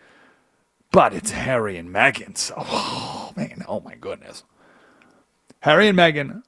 But 0.95 1.13
it's 1.13 1.31
Harry 1.31 1.75
and 1.75 1.89
Meghan. 1.89 2.37
So, 2.37 2.53
oh 2.57 3.33
man, 3.35 3.65
oh 3.67 3.81
my 3.81 3.95
goodness. 3.95 4.45
Harry 5.59 5.89
and 5.89 5.97
Meghan 5.97 6.43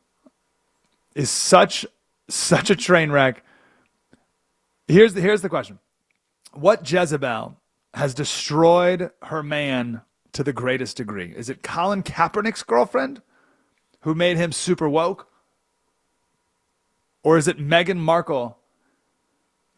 is 1.16 1.30
such 1.30 1.86
such 2.30 2.70
a 2.70 2.75
train 2.77 3.12
wreck. 3.12 3.44
Here's 4.88 5.13
the, 5.13 5.20
here's 5.20 5.42
the 5.42 5.50
question. 5.50 5.80
What 6.54 6.89
Jezebel 6.89 7.58
has 7.94 8.13
destroyed 8.13 9.12
her 9.24 9.44
man 9.44 10.00
to 10.32 10.46
the 10.46 10.54
greatest 10.54 10.96
degree? 10.96 11.34
Is 11.36 11.50
it 11.50 11.62
Colin 11.62 12.01
Kaepernick's 12.01 12.63
girlfriend 12.63 13.22
who 14.04 14.16
made 14.16 14.38
him 14.38 14.54
super 14.54 14.88
woke? 14.88 15.27
Or 17.22 17.38
is 17.38 17.50
it 17.50 17.60
Meghan 17.60 17.98
Markle 17.98 18.58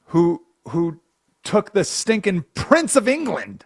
who 0.10 0.46
who 0.68 1.00
took 1.44 1.74
the 1.74 1.84
stinking 1.84 2.46
Prince 2.54 2.96
of 2.96 3.08
England 3.08 3.66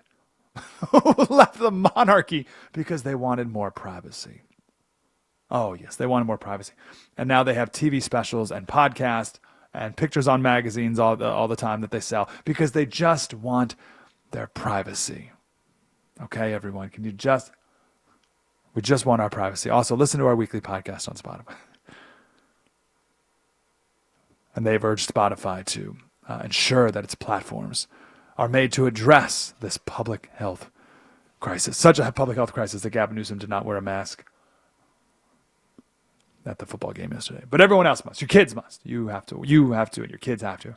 who 0.89 1.13
left 1.29 1.60
the 1.60 1.72
monarchy 1.72 2.48
because 2.72 3.03
they 3.03 3.15
wanted 3.15 3.50
more 3.50 3.72
privacy? 3.72 4.41
Oh, 5.50 5.74
yes, 5.74 5.95
they 5.95 6.05
wanted 6.05 6.25
more 6.25 6.38
privacy. 6.38 6.74
And 7.17 7.27
now 7.27 7.43
they 7.43 7.53
have 7.53 7.72
TV 7.72 8.01
specials 8.01 8.51
and 8.51 8.67
podcasts 8.67 9.39
and 9.74 9.95
pictures 9.95 10.27
on 10.27 10.41
magazines 10.41 11.00
all 11.00 11.15
the, 11.15 11.27
all 11.27 11.48
the 11.48 11.55
time 11.55 11.81
that 11.81 11.91
they 11.91 12.00
sell 12.00 12.29
because 12.45 12.72
they 12.72 12.86
just 12.86 13.33
want 13.33 13.75
their 14.31 14.48
privacy. 14.48 15.31
Okay, 16.22 16.53
everyone, 16.53 16.89
can 16.89 17.03
you 17.03 17.12
just, 17.12 17.51
we 18.74 18.81
just 18.81 19.05
want 19.05 19.22
our 19.22 19.29
privacy. 19.29 19.69
Also, 19.69 19.95
listen 19.95 20.19
to 20.19 20.27
our 20.27 20.36
weekly 20.36 20.62
podcast 20.62 21.07
on 21.07 21.15
Spotify. 21.15 21.55
and 24.55 24.65
they've 24.65 24.83
urged 24.83 25.12
Spotify 25.12 25.65
to 25.65 25.98
uh, 26.27 26.41
ensure 26.43 26.91
that 26.91 27.03
its 27.03 27.15
platforms 27.15 27.88
are 28.37 28.49
made 28.49 28.71
to 28.73 28.85
address 28.85 29.53
this 29.59 29.77
public 29.77 30.29
health 30.33 30.69
crisis. 31.39 31.77
Such 31.77 31.99
a 31.99 32.11
public 32.11 32.37
health 32.37 32.53
crisis 32.53 32.81
that 32.81 32.89
Gavin 32.89 33.15
Newsom 33.15 33.37
did 33.37 33.49
not 33.49 33.65
wear 33.65 33.77
a 33.77 33.81
mask 33.81 34.25
at 36.45 36.59
the 36.59 36.65
football 36.65 36.91
game 36.91 37.11
yesterday. 37.13 37.43
But 37.49 37.61
everyone 37.61 37.87
else 37.87 38.03
must. 38.03 38.21
Your 38.21 38.27
kids 38.27 38.55
must. 38.55 38.81
You 38.85 39.07
have 39.07 39.25
to. 39.27 39.43
You 39.45 39.71
have 39.71 39.91
to, 39.91 40.01
and 40.01 40.09
your 40.09 40.19
kids 40.19 40.41
have 40.41 40.59
to. 40.61 40.75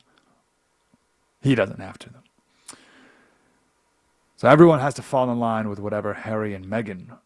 He 1.40 1.54
doesn't 1.54 1.80
have 1.80 1.98
to, 2.00 2.10
though. 2.10 2.76
So 4.36 4.48
everyone 4.48 4.80
has 4.80 4.94
to 4.94 5.02
fall 5.02 5.30
in 5.30 5.38
line 5.38 5.68
with 5.68 5.78
whatever 5.78 6.12
Harry 6.12 6.52
and 6.52 6.66
Meghan 6.66 7.16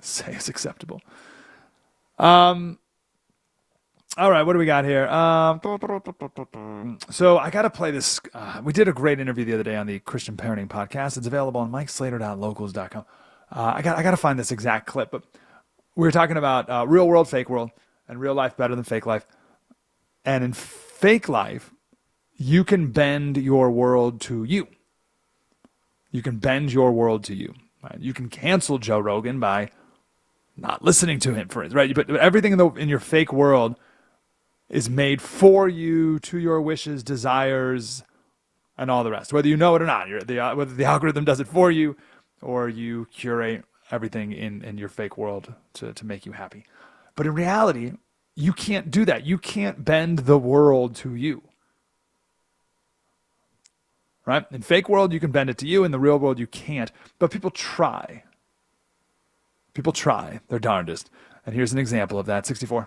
say 0.00 0.34
is 0.34 0.48
acceptable. 0.48 1.02
Um. 2.18 2.78
All 4.16 4.28
right, 4.30 4.42
what 4.42 4.54
do 4.54 4.58
we 4.58 4.66
got 4.66 4.84
here? 4.84 5.06
Um, 5.06 5.60
so 7.10 7.38
I 7.38 7.48
got 7.50 7.62
to 7.62 7.70
play 7.70 7.92
this. 7.92 8.20
Uh, 8.34 8.60
we 8.64 8.72
did 8.72 8.88
a 8.88 8.92
great 8.92 9.20
interview 9.20 9.44
the 9.44 9.54
other 9.54 9.62
day 9.62 9.76
on 9.76 9.86
the 9.86 10.00
Christian 10.00 10.36
Parenting 10.36 10.66
Podcast. 10.66 11.16
It's 11.16 11.28
available 11.28 11.60
on 11.60 11.70
MikeSlater.locals.com. 11.70 13.04
Uh, 13.52 13.72
I 13.76 13.82
got 13.82 13.98
I 13.98 14.02
got 14.02 14.10
to 14.10 14.16
find 14.16 14.36
this 14.38 14.50
exact 14.50 14.86
clip, 14.86 15.12
but 15.12 15.22
we 15.94 16.02
were 16.06 16.10
talking 16.10 16.36
about 16.36 16.68
uh, 16.68 16.84
real 16.88 17.06
world, 17.06 17.28
fake 17.28 17.48
world, 17.48 17.70
and 18.08 18.20
real 18.20 18.34
life 18.34 18.56
better 18.56 18.74
than 18.74 18.84
fake 18.84 19.06
life. 19.06 19.26
And 20.24 20.42
in 20.42 20.52
fake 20.54 21.28
life, 21.28 21.72
you 22.36 22.64
can 22.64 22.90
bend 22.90 23.36
your 23.36 23.70
world 23.70 24.20
to 24.22 24.42
you. 24.42 24.66
You 26.10 26.22
can 26.22 26.38
bend 26.38 26.72
your 26.72 26.90
world 26.90 27.22
to 27.24 27.34
you. 27.34 27.54
Right? 27.82 27.98
You 28.00 28.12
can 28.12 28.28
cancel 28.28 28.78
Joe 28.78 28.98
Rogan 28.98 29.38
by 29.38 29.70
not 30.56 30.82
listening 30.82 31.20
to 31.20 31.34
him 31.34 31.48
for 31.48 31.62
it, 31.62 31.72
right? 31.72 31.94
But 31.94 32.10
everything 32.10 32.52
in 32.52 32.58
the 32.58 32.70
in 32.72 32.88
your 32.88 32.98
fake 32.98 33.32
world 33.32 33.76
is 34.70 34.88
made 34.88 35.20
for 35.20 35.68
you 35.68 36.18
to 36.20 36.38
your 36.38 36.60
wishes, 36.60 37.02
desires, 37.02 38.04
and 38.78 38.90
all 38.90 39.04
the 39.04 39.10
rest. 39.10 39.32
Whether 39.32 39.48
you 39.48 39.56
know 39.56 39.74
it 39.74 39.82
or 39.82 39.86
not, 39.86 40.08
the, 40.26 40.38
uh, 40.38 40.54
whether 40.54 40.72
the 40.72 40.84
algorithm 40.94 41.24
does 41.24 41.40
it 41.40 41.48
for 41.48 41.70
you, 41.70 41.96
or 42.40 42.68
you 42.68 43.06
curate 43.12 43.64
everything 43.90 44.32
in, 44.32 44.62
in 44.62 44.78
your 44.78 44.88
fake 44.88 45.18
world 45.18 45.52
to, 45.74 45.92
to 45.92 46.06
make 46.06 46.24
you 46.24 46.32
happy. 46.32 46.64
But 47.16 47.26
in 47.26 47.34
reality, 47.34 47.92
you 48.36 48.52
can't 48.52 48.90
do 48.90 49.04
that. 49.04 49.26
You 49.26 49.36
can't 49.36 49.84
bend 49.84 50.20
the 50.20 50.38
world 50.38 50.94
to 50.96 51.14
you. 51.14 51.42
Right? 54.24 54.46
In 54.52 54.62
fake 54.62 54.88
world, 54.88 55.12
you 55.12 55.18
can 55.18 55.32
bend 55.32 55.50
it 55.50 55.58
to 55.58 55.66
you. 55.66 55.82
In 55.82 55.90
the 55.90 55.98
real 55.98 56.18
world, 56.18 56.38
you 56.38 56.46
can't. 56.46 56.92
But 57.18 57.32
people 57.32 57.50
try. 57.50 58.22
People 59.74 59.92
try 59.92 60.40
their 60.48 60.58
darndest. 60.58 61.10
And 61.44 61.54
here's 61.54 61.72
an 61.72 61.78
example 61.78 62.18
of 62.18 62.26
that 62.26 62.46
64. 62.46 62.86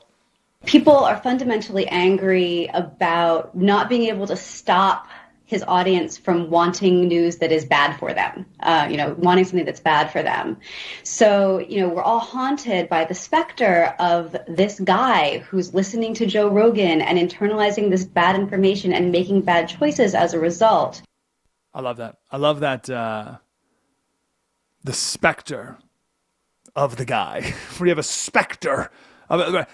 People 0.66 0.96
are 0.96 1.18
fundamentally 1.18 1.88
angry 1.88 2.70
about 2.74 3.56
not 3.56 3.90
being 3.90 4.04
able 4.04 4.28
to 4.28 4.36
stop 4.36 5.08
his 5.46 5.64
audience 5.68 6.18
from 6.18 6.50
wanting 6.50 7.08
news 7.08 7.38
that 7.38 7.52
is 7.52 7.66
bad 7.66 7.98
for 8.00 8.14
them, 8.14 8.46
uh, 8.62 8.88
you 8.90 8.98
know, 8.98 9.14
wanting 9.20 9.44
something 9.44 9.66
that's 9.66 9.80
bad 9.80 10.10
for 10.12 10.24
them. 10.24 10.58
So, 11.04 11.60
you 11.60 11.82
know, 11.82 11.90
we're 11.90 12.02
all 12.02 12.20
haunted 12.20 12.90
by 12.90 13.06
the 13.06 13.14
specter 13.14 13.94
of 14.00 14.36
this 14.48 14.80
guy 14.80 15.40
who's 15.40 15.74
listening 15.74 16.14
to 16.16 16.26
Joe 16.26 16.48
Rogan 16.48 17.02
and 17.02 17.20
internalizing 17.20 17.90
this 17.90 18.04
bad 18.04 18.36
information 18.36 18.94
and 18.94 19.12
making 19.12 19.42
bad 19.42 19.68
choices 19.68 20.16
as 20.16 20.34
a 20.34 20.40
result. 20.40 21.02
I 21.74 21.82
love 21.82 21.98
that. 21.98 22.18
I 22.32 22.38
love 22.38 22.62
that. 22.62 22.90
Uh, 22.90 23.38
the 24.84 24.94
specter 24.94 25.78
of 26.76 26.98
the 26.98 27.06
guy. 27.06 27.54
we 27.80 27.90
have 27.90 28.00
a 28.00 28.04
specter 28.04 28.90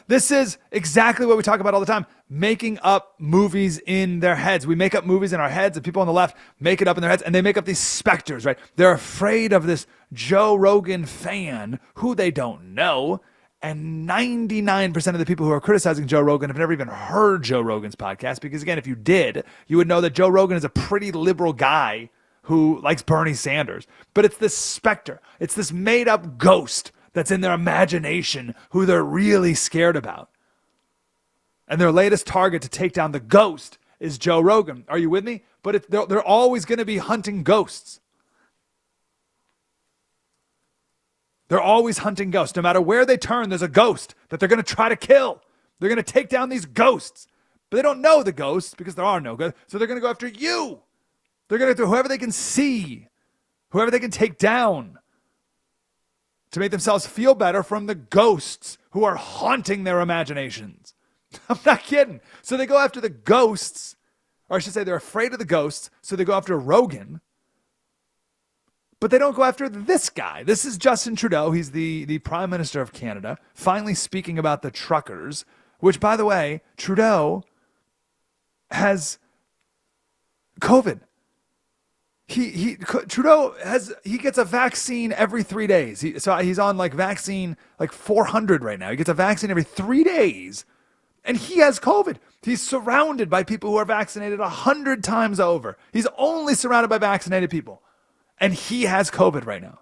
this 0.07 0.31
is 0.31 0.57
exactly 0.71 1.25
what 1.25 1.37
we 1.37 1.43
talk 1.43 1.59
about 1.59 1.73
all 1.73 1.79
the 1.79 1.85
time 1.85 2.05
making 2.29 2.77
up 2.83 3.15
movies 3.17 3.79
in 3.85 4.19
their 4.19 4.35
heads. 4.35 4.67
We 4.67 4.75
make 4.75 4.93
up 4.93 5.05
movies 5.05 5.33
in 5.33 5.39
our 5.39 5.49
heads, 5.49 5.75
and 5.75 5.83
people 5.83 6.01
on 6.01 6.07
the 6.07 6.13
left 6.13 6.37
make 6.59 6.81
it 6.81 6.87
up 6.87 6.97
in 6.97 7.01
their 7.01 7.09
heads, 7.09 7.23
and 7.23 7.33
they 7.33 7.41
make 7.41 7.57
up 7.57 7.65
these 7.65 7.79
specters, 7.79 8.45
right? 8.45 8.57
They're 8.75 8.91
afraid 8.91 9.51
of 9.51 9.65
this 9.65 9.87
Joe 10.13 10.55
Rogan 10.55 11.05
fan 11.05 11.79
who 11.95 12.15
they 12.15 12.31
don't 12.31 12.75
know. 12.75 13.21
And 13.61 14.07
99% 14.07 14.95
of 15.07 15.19
the 15.19 15.25
people 15.25 15.45
who 15.45 15.51
are 15.51 15.59
criticizing 15.59 16.07
Joe 16.07 16.21
Rogan 16.21 16.49
have 16.49 16.57
never 16.57 16.71
even 16.71 16.87
heard 16.87 17.43
Joe 17.43 17.59
Rogan's 17.59 17.95
podcast. 17.95 18.39
Because, 18.39 18.61
again, 18.61 18.77
if 18.77 18.87
you 18.87 18.95
did, 18.95 19.43
you 19.67 19.75
would 19.75 19.87
know 19.87 19.99
that 19.99 20.13
Joe 20.13 20.29
Rogan 20.29 20.55
is 20.55 20.63
a 20.63 20.69
pretty 20.69 21.11
liberal 21.11 21.51
guy 21.51 22.09
who 22.43 22.79
likes 22.81 23.01
Bernie 23.01 23.33
Sanders. 23.33 23.85
But 24.13 24.23
it's 24.23 24.37
this 24.37 24.55
specter, 24.55 25.19
it's 25.41 25.55
this 25.55 25.73
made 25.73 26.07
up 26.07 26.37
ghost 26.37 26.93
that's 27.13 27.31
in 27.31 27.41
their 27.41 27.53
imagination 27.53 28.55
who 28.71 28.85
they're 28.85 29.03
really 29.03 29.53
scared 29.53 29.95
about. 29.95 30.29
And 31.67 31.79
their 31.79 31.91
latest 31.91 32.25
target 32.25 32.61
to 32.63 32.69
take 32.69 32.93
down 32.93 33.11
the 33.11 33.19
ghost 33.19 33.77
is 33.99 34.17
Joe 34.17 34.39
Rogan. 34.39 34.85
Are 34.87 34.97
you 34.97 35.09
with 35.09 35.23
me? 35.23 35.43
But 35.61 35.75
it, 35.75 35.91
they're, 35.91 36.05
they're 36.05 36.23
always 36.23 36.65
going 36.65 36.79
to 36.79 36.85
be 36.85 36.97
hunting 36.97 37.43
ghosts. 37.43 37.99
They're 41.47 41.61
always 41.61 41.99
hunting 41.99 42.31
ghosts. 42.31 42.55
No 42.55 42.61
matter 42.61 42.81
where 42.81 43.05
they 43.05 43.17
turn, 43.17 43.49
there's 43.49 43.61
a 43.61 43.67
ghost 43.67 44.15
that 44.29 44.39
they're 44.39 44.49
going 44.49 44.63
to 44.63 44.75
try 44.75 44.87
to 44.87 44.95
kill. 44.95 45.41
They're 45.79 45.89
going 45.89 46.03
to 46.03 46.03
take 46.03 46.29
down 46.29 46.49
these 46.49 46.65
ghosts. 46.65 47.27
But 47.69 47.77
they 47.77 47.81
don't 47.81 48.01
know 48.01 48.23
the 48.23 48.31
ghosts 48.31 48.73
because 48.75 48.95
there 48.95 49.05
are 49.05 49.19
no 49.19 49.35
ghosts. 49.35 49.59
So 49.67 49.77
they're 49.77 49.87
going 49.87 49.99
to 49.99 50.01
go 50.01 50.09
after 50.09 50.27
you. 50.27 50.79
They're 51.47 51.57
going 51.57 51.75
to 51.75 51.85
whoever 51.87 52.07
they 52.07 52.17
can 52.17 52.31
see, 52.31 53.07
whoever 53.69 53.89
they 53.89 53.99
can 53.99 54.11
take 54.11 54.37
down 54.37 54.98
to 56.51 56.59
make 56.59 56.71
themselves 56.71 57.05
feel 57.05 57.35
better 57.35 57.63
from 57.63 57.85
the 57.85 57.95
ghosts 57.95 58.77
who 58.91 59.03
are 59.03 59.15
haunting 59.15 59.83
their 59.83 60.01
imaginations. 60.01 60.93
I'm 61.49 61.59
not 61.65 61.83
kidding. 61.83 62.21
So 62.41 62.57
they 62.57 62.65
go 62.65 62.77
after 62.77 62.99
the 62.99 63.09
ghosts, 63.09 63.95
or 64.49 64.57
I 64.57 64.59
should 64.59 64.73
say, 64.73 64.83
they're 64.83 64.95
afraid 64.95 65.33
of 65.33 65.39
the 65.39 65.45
ghosts, 65.45 65.89
so 66.01 66.15
they 66.15 66.25
go 66.25 66.33
after 66.33 66.57
Rogan. 66.57 67.21
But 68.99 69.11
they 69.11 69.17
don't 69.17 69.35
go 69.35 69.43
after 69.43 69.69
this 69.69 70.09
guy. 70.09 70.43
This 70.43 70.65
is 70.65 70.77
Justin 70.77 71.15
Trudeau. 71.15 71.51
He's 71.51 71.71
the, 71.71 72.03
the 72.05 72.19
Prime 72.19 72.49
Minister 72.49 72.81
of 72.81 72.91
Canada, 72.91 73.37
finally 73.53 73.93
speaking 73.93 74.37
about 74.37 74.61
the 74.61 74.71
truckers, 74.71 75.45
which, 75.79 75.99
by 75.99 76.17
the 76.17 76.25
way, 76.25 76.61
Trudeau 76.75 77.43
has 78.71 79.17
COVID 80.59 81.01
he 82.29 82.49
he 82.49 82.75
Trudeau 82.75 83.55
has 83.63 83.93
he 84.03 84.17
gets 84.17 84.37
a 84.37 84.45
vaccine 84.45 85.11
every 85.13 85.41
three 85.41 85.65
days. 85.65 86.01
He, 86.01 86.19
so 86.19 86.35
he's 86.37 86.59
on 86.59 86.77
like 86.77 86.93
vaccine 86.93 87.57
like 87.79 87.91
400 87.91 88.63
right 88.63 88.77
now. 88.77 88.91
He 88.91 88.97
gets 88.97 89.09
a 89.09 89.15
vaccine 89.15 89.49
every 89.49 89.63
three 89.63 90.03
days, 90.03 90.63
and 91.25 91.37
he 91.37 91.57
has 91.57 91.79
COVID. 91.79 92.17
He's 92.43 92.61
surrounded 92.61 93.29
by 93.29 93.43
people 93.43 93.71
who 93.71 93.77
are 93.77 93.85
vaccinated 93.85 94.39
a 94.39 94.49
hundred 94.49 95.03
times 95.03 95.39
over. 95.39 95.77
He's 95.91 96.07
only 96.17 96.53
surrounded 96.53 96.89
by 96.89 96.99
vaccinated 96.99 97.49
people, 97.49 97.81
and 98.39 98.53
he 98.53 98.83
has 98.83 99.09
COVID 99.09 99.45
right 99.45 99.61
now. 99.61 99.79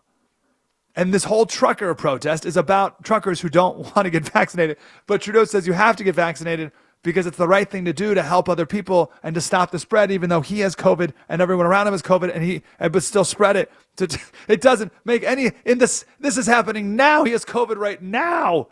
And 0.95 1.13
this 1.13 1.25
whole 1.25 1.45
trucker 1.45 1.93
protest 1.93 2.45
is 2.45 2.57
about 2.57 3.03
truckers 3.03 3.41
who 3.41 3.49
don't 3.49 3.77
want 3.95 4.05
to 4.05 4.09
get 4.09 4.23
vaccinated. 4.29 4.77
But 5.05 5.21
Trudeau 5.21 5.43
says 5.43 5.67
you 5.67 5.73
have 5.73 5.97
to 5.97 6.03
get 6.05 6.15
vaccinated 6.15 6.71
because 7.03 7.25
it's 7.25 7.37
the 7.37 7.47
right 7.47 7.69
thing 7.69 7.85
to 7.85 7.93
do 7.93 8.13
to 8.13 8.23
help 8.23 8.49
other 8.49 8.65
people 8.65 9.11
and 9.23 9.33
to 9.35 9.41
stop 9.41 9.71
the 9.71 9.79
spread, 9.79 10.11
even 10.11 10.29
though 10.29 10.41
he 10.41 10.59
has 10.59 10.75
COVID 10.75 11.13
and 11.29 11.41
everyone 11.41 11.65
around 11.65 11.87
him 11.87 11.93
has 11.93 12.01
COVID 12.01 12.33
and 12.33 12.43
he, 12.43 12.61
but 12.79 13.03
still 13.03 13.23
spread 13.23 13.55
it. 13.55 13.71
It 14.47 14.61
doesn't 14.61 14.93
make 15.05 15.23
any, 15.23 15.51
in 15.65 15.79
this, 15.79 16.05
this 16.19 16.37
is 16.37 16.45
happening 16.45 16.95
now. 16.95 17.23
He 17.23 17.31
has 17.31 17.43
COVID 17.43 17.77
right 17.77 18.01
now. 18.01 18.67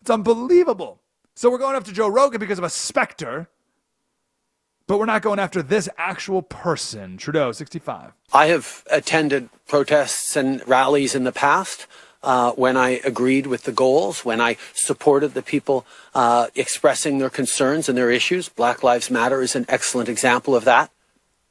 It's 0.00 0.10
unbelievable. 0.10 1.00
So 1.34 1.50
we're 1.50 1.58
going 1.58 1.76
after 1.76 1.92
Joe 1.92 2.08
Rogan 2.08 2.38
because 2.38 2.58
of 2.58 2.64
a 2.64 2.70
specter, 2.70 3.48
but 4.86 4.98
we're 4.98 5.06
not 5.06 5.22
going 5.22 5.38
after 5.38 5.62
this 5.62 5.88
actual 5.98 6.42
person. 6.42 7.16
Trudeau, 7.16 7.52
65. 7.52 8.12
I 8.32 8.46
have 8.46 8.84
attended 8.90 9.50
protests 9.66 10.36
and 10.36 10.66
rallies 10.68 11.14
in 11.14 11.24
the 11.24 11.32
past 11.32 11.86
uh, 12.26 12.50
when 12.52 12.76
I 12.76 13.00
agreed 13.04 13.46
with 13.46 13.62
the 13.62 13.72
goals, 13.72 14.24
when 14.24 14.40
I 14.40 14.56
supported 14.74 15.32
the 15.32 15.42
people 15.42 15.86
uh, 16.12 16.48
expressing 16.56 17.18
their 17.18 17.30
concerns 17.30 17.88
and 17.88 17.96
their 17.96 18.10
issues. 18.10 18.48
Black 18.48 18.82
Lives 18.82 19.10
Matter 19.10 19.40
is 19.42 19.54
an 19.54 19.64
excellent 19.68 20.08
example 20.08 20.54
of 20.56 20.64
that. 20.64 20.90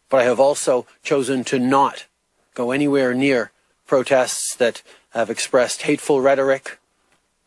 But 0.09 0.21
I 0.21 0.23
have 0.25 0.39
also 0.39 0.85
chosen 1.01 1.45
to 1.45 1.57
not 1.57 2.05
go 2.53 2.71
anywhere 2.71 3.13
near 3.13 3.51
protests 3.87 4.53
that 4.57 4.83
have 5.11 5.29
expressed 5.29 5.83
hateful 5.83 6.19
rhetoric, 6.19 6.77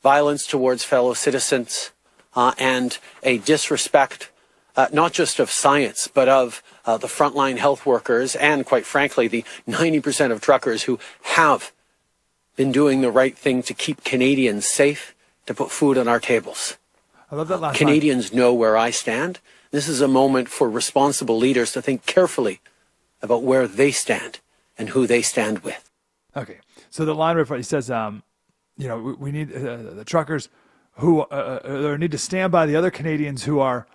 violence 0.02 0.46
towards 0.46 0.82
fellow 0.82 1.12
citizens, 1.12 1.90
uh, 2.34 2.54
and 2.58 2.98
a 3.22 3.38
disrespect 3.38 4.30
uh, 4.74 4.86
not 4.92 5.12
just 5.12 5.40
of 5.40 5.50
science, 5.50 6.08
but 6.08 6.28
of 6.28 6.62
uh, 6.86 6.96
the 6.96 7.08
frontline 7.08 7.58
health 7.58 7.84
workers 7.84 8.36
and, 8.36 8.64
quite 8.64 8.86
frankly, 8.86 9.26
the 9.26 9.44
90% 9.68 10.30
of 10.30 10.40
truckers 10.40 10.84
who 10.84 11.00
have 11.22 11.72
been 12.58 12.72
doing 12.72 13.02
the 13.02 13.10
right 13.10 13.38
thing 13.38 13.62
to 13.62 13.72
keep 13.72 14.02
Canadians 14.02 14.66
safe, 14.66 15.14
to 15.46 15.54
put 15.54 15.70
food 15.70 15.96
on 15.96 16.08
our 16.08 16.18
tables. 16.18 16.76
I 17.30 17.36
love 17.36 17.46
that 17.48 17.60
last 17.60 17.78
Canadians 17.78 18.32
line. 18.32 18.40
know 18.40 18.52
where 18.52 18.76
I 18.76 18.90
stand. 18.90 19.38
This 19.70 19.86
is 19.86 20.00
a 20.00 20.08
moment 20.08 20.48
for 20.48 20.68
responsible 20.68 21.38
leaders 21.38 21.72
to 21.72 21.80
think 21.80 22.04
carefully 22.04 22.60
about 23.22 23.44
where 23.44 23.68
they 23.68 23.92
stand 23.92 24.40
and 24.76 24.88
who 24.88 25.06
they 25.06 25.22
stand 25.22 25.60
with. 25.60 25.88
Okay. 26.36 26.58
So 26.90 27.04
the 27.04 27.14
line 27.14 27.36
right 27.36 27.56
he 27.56 27.62
says, 27.62 27.92
um, 27.92 28.24
you 28.76 28.88
know, 28.88 28.98
we, 28.98 29.12
we 29.12 29.30
need 29.30 29.54
uh, 29.54 29.76
the 29.94 30.04
truckers 30.04 30.48
who 30.94 31.20
uh, 31.20 31.60
uh, 31.92 31.96
need 31.96 32.10
to 32.10 32.18
stand 32.18 32.50
by 32.50 32.66
the 32.66 32.74
other 32.74 32.90
Canadians 32.90 33.44
who 33.44 33.60
are 33.60 33.86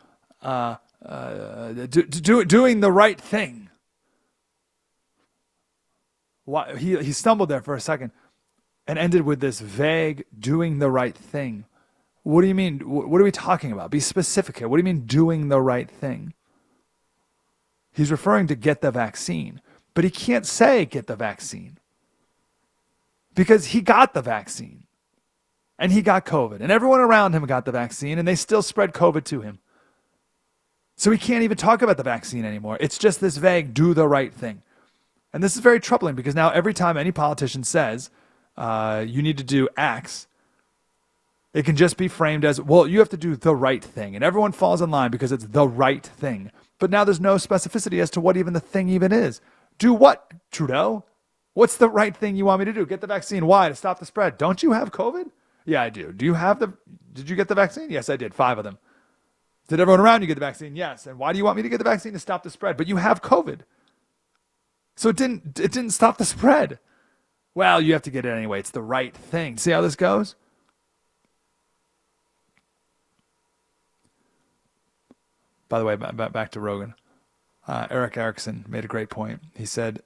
uh, 0.41 0.77
uh, 1.05 1.73
do, 1.73 2.03
do, 2.03 2.45
doing 2.45 2.79
the 2.79 2.93
right 2.93 3.19
thing. 3.19 3.69
Why, 6.45 6.77
he, 6.77 6.95
he 7.03 7.11
stumbled 7.11 7.49
there 7.49 7.61
for 7.61 7.75
a 7.75 7.81
second 7.81 8.11
and 8.87 8.99
ended 8.99 9.21
with 9.21 9.39
this 9.39 9.59
vague 9.59 10.25
doing 10.37 10.79
the 10.79 10.89
right 10.89 11.15
thing. 11.15 11.65
What 12.23 12.41
do 12.41 12.47
you 12.47 12.55
mean? 12.55 12.79
What 12.79 13.19
are 13.19 13.23
we 13.23 13.31
talking 13.31 13.71
about? 13.71 13.91
Be 13.91 13.99
specific 13.99 14.59
here. 14.59 14.67
What 14.67 14.77
do 14.77 14.79
you 14.79 14.85
mean 14.85 15.05
doing 15.05 15.49
the 15.49 15.61
right 15.61 15.89
thing? 15.89 16.33
He's 17.91 18.11
referring 18.11 18.47
to 18.47 18.55
get 18.55 18.81
the 18.81 18.91
vaccine, 18.91 19.61
but 19.93 20.03
he 20.03 20.09
can't 20.09 20.45
say 20.45 20.85
get 20.85 21.07
the 21.07 21.15
vaccine 21.15 21.77
because 23.35 23.67
he 23.67 23.81
got 23.81 24.13
the 24.13 24.21
vaccine 24.21 24.85
and 25.77 25.91
he 25.91 26.01
got 26.01 26.25
COVID 26.25 26.59
and 26.59 26.71
everyone 26.71 27.01
around 27.01 27.33
him 27.33 27.45
got 27.45 27.65
the 27.65 27.71
vaccine 27.71 28.17
and 28.17 28.27
they 28.27 28.35
still 28.35 28.61
spread 28.61 28.93
COVID 28.93 29.23
to 29.25 29.41
him. 29.41 29.59
So 30.95 31.11
he 31.11 31.17
can't 31.17 31.43
even 31.43 31.57
talk 31.57 31.81
about 31.81 31.97
the 31.97 32.03
vaccine 32.03 32.45
anymore. 32.45 32.77
It's 32.79 32.97
just 32.97 33.19
this 33.19 33.37
vague 33.37 33.73
do 33.73 33.93
the 33.93 34.07
right 34.07 34.33
thing. 34.33 34.61
And 35.33 35.43
this 35.43 35.55
is 35.55 35.61
very 35.61 35.79
troubling 35.79 36.15
because 36.15 36.35
now 36.35 36.51
every 36.51 36.73
time 36.73 36.97
any 36.97 37.11
politician 37.11 37.63
says, 37.63 38.11
uh, 38.57 39.03
you 39.07 39.21
need 39.21 39.37
to 39.37 39.43
do 39.43 39.67
X, 39.77 40.27
it 41.53 41.65
can 41.65 41.75
just 41.75 41.97
be 41.97 42.07
framed 42.07 42.45
as, 42.45 42.59
well, 42.59 42.87
you 42.87 42.99
have 42.99 43.09
to 43.09 43.17
do 43.17 43.35
the 43.35 43.55
right 43.55 43.83
thing. 43.83 44.15
And 44.15 44.23
everyone 44.23 44.51
falls 44.51 44.81
in 44.81 44.89
line 44.89 45.11
because 45.11 45.31
it's 45.31 45.45
the 45.45 45.67
right 45.67 46.05
thing. 46.05 46.51
But 46.79 46.89
now 46.89 47.03
there's 47.03 47.19
no 47.19 47.35
specificity 47.35 48.01
as 48.01 48.09
to 48.11 48.21
what 48.21 48.37
even 48.37 48.53
the 48.53 48.59
thing 48.59 48.89
even 48.89 49.11
is. 49.11 49.39
Do 49.77 49.93
what, 49.93 50.31
Trudeau? 50.51 51.05
What's 51.53 51.77
the 51.77 51.89
right 51.89 52.15
thing 52.15 52.35
you 52.35 52.45
want 52.45 52.59
me 52.59 52.65
to 52.65 52.73
do? 52.73 52.85
Get 52.85 53.01
the 53.01 53.07
vaccine. 53.07 53.45
Why? 53.45 53.69
To 53.69 53.75
stop 53.75 53.99
the 53.99 54.05
spread. 54.05 54.39
Don't 54.39 54.63
you 54.63 54.71
have 54.71 54.91
COVID? 54.91 55.29
Yeah, 55.65 55.83
I 55.83 55.89
do. 55.89 56.11
Do 56.11 56.25
you 56.25 56.33
have 56.33 56.59
the, 56.59 56.73
did 57.13 57.29
you 57.29 57.35
get 57.35 57.47
the 57.47 57.55
vaccine? 57.55 57.91
Yes, 57.91 58.09
I 58.09 58.17
did. 58.17 58.33
Five 58.33 58.57
of 58.57 58.63
them. 58.63 58.79
Did 59.67 59.79
everyone 59.79 60.01
around 60.01 60.21
you 60.21 60.27
get 60.27 60.33
the 60.33 60.39
vaccine? 60.39 60.75
Yes. 60.75 61.05
And 61.05 61.19
why 61.19 61.31
do 61.31 61.37
you 61.37 61.45
want 61.45 61.57
me 61.57 61.63
to 61.63 61.69
get 61.69 61.77
the 61.77 61.83
vaccine? 61.83 62.13
To 62.13 62.19
stop 62.19 62.43
the 62.43 62.49
spread. 62.49 62.75
But 62.75 62.87
you 62.87 62.97
have 62.97 63.21
COVID. 63.21 63.59
So 64.95 65.09
it 65.09 65.15
didn't, 65.15 65.59
it 65.59 65.71
didn't 65.71 65.91
stop 65.91 66.17
the 66.17 66.25
spread. 66.25 66.79
Well, 67.55 67.81
you 67.81 67.93
have 67.93 68.01
to 68.03 68.11
get 68.11 68.25
it 68.25 68.29
anyway. 68.29 68.59
It's 68.59 68.71
the 68.71 68.81
right 68.81 69.15
thing. 69.15 69.57
See 69.57 69.71
how 69.71 69.81
this 69.81 69.95
goes? 69.95 70.35
By 75.69 75.79
the 75.79 75.85
way, 75.85 75.95
back 75.95 76.51
to 76.51 76.59
Rogan. 76.59 76.93
Uh, 77.67 77.87
Erick 77.89 78.17
Erickson 78.17 78.65
made 78.67 78.85
a 78.85 78.87
great 78.89 79.09
point. 79.09 79.41
He 79.55 79.65
said, 79.65 80.01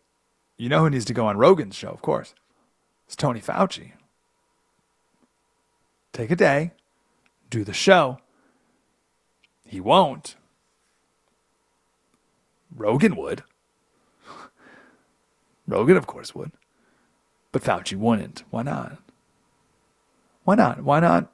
You 0.57 0.69
know 0.69 0.79
who 0.79 0.89
needs 0.89 1.05
to 1.05 1.13
go 1.13 1.25
on 1.25 1.37
Rogan's 1.37 1.75
show, 1.75 1.89
of 1.89 2.01
course? 2.01 2.33
It's 3.05 3.15
Tony 3.15 3.41
Fauci. 3.41 3.91
Take 6.13 6.31
a 6.31 6.35
day, 6.35 6.71
do 7.49 7.63
the 7.63 7.73
show. 7.73 8.19
He 9.65 9.79
won't. 9.79 10.35
Rogan 12.73 13.15
would. 13.15 13.43
Rogan, 15.67 15.97
of 15.97 16.07
course, 16.07 16.33
would. 16.33 16.51
But 17.51 17.63
Fauci 17.63 17.97
wouldn't. 17.97 18.43
Why 18.49 18.63
not? 18.63 18.97
Why 20.43 20.55
not? 20.55 20.83
Why 20.83 20.99
not 20.99 21.31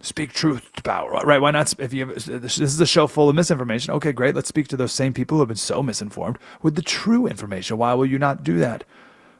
speak 0.00 0.32
truth 0.32 0.72
to 0.74 0.82
power? 0.82 1.10
Right? 1.24 1.40
Why 1.40 1.50
not? 1.50 1.74
If 1.80 1.92
you 1.92 2.06
have, 2.06 2.26
this 2.42 2.58
is 2.58 2.80
a 2.80 2.86
show 2.86 3.06
full 3.06 3.28
of 3.28 3.34
misinformation. 3.34 3.94
Okay, 3.94 4.12
great. 4.12 4.34
Let's 4.34 4.48
speak 4.48 4.68
to 4.68 4.76
those 4.76 4.92
same 4.92 5.12
people 5.14 5.36
who 5.36 5.40
have 5.40 5.48
been 5.48 5.56
so 5.56 5.82
misinformed 5.82 6.38
with 6.62 6.76
the 6.76 6.82
true 6.82 7.26
information. 7.26 7.78
Why 7.78 7.94
will 7.94 8.06
you 8.06 8.18
not 8.18 8.44
do 8.44 8.58
that, 8.58 8.84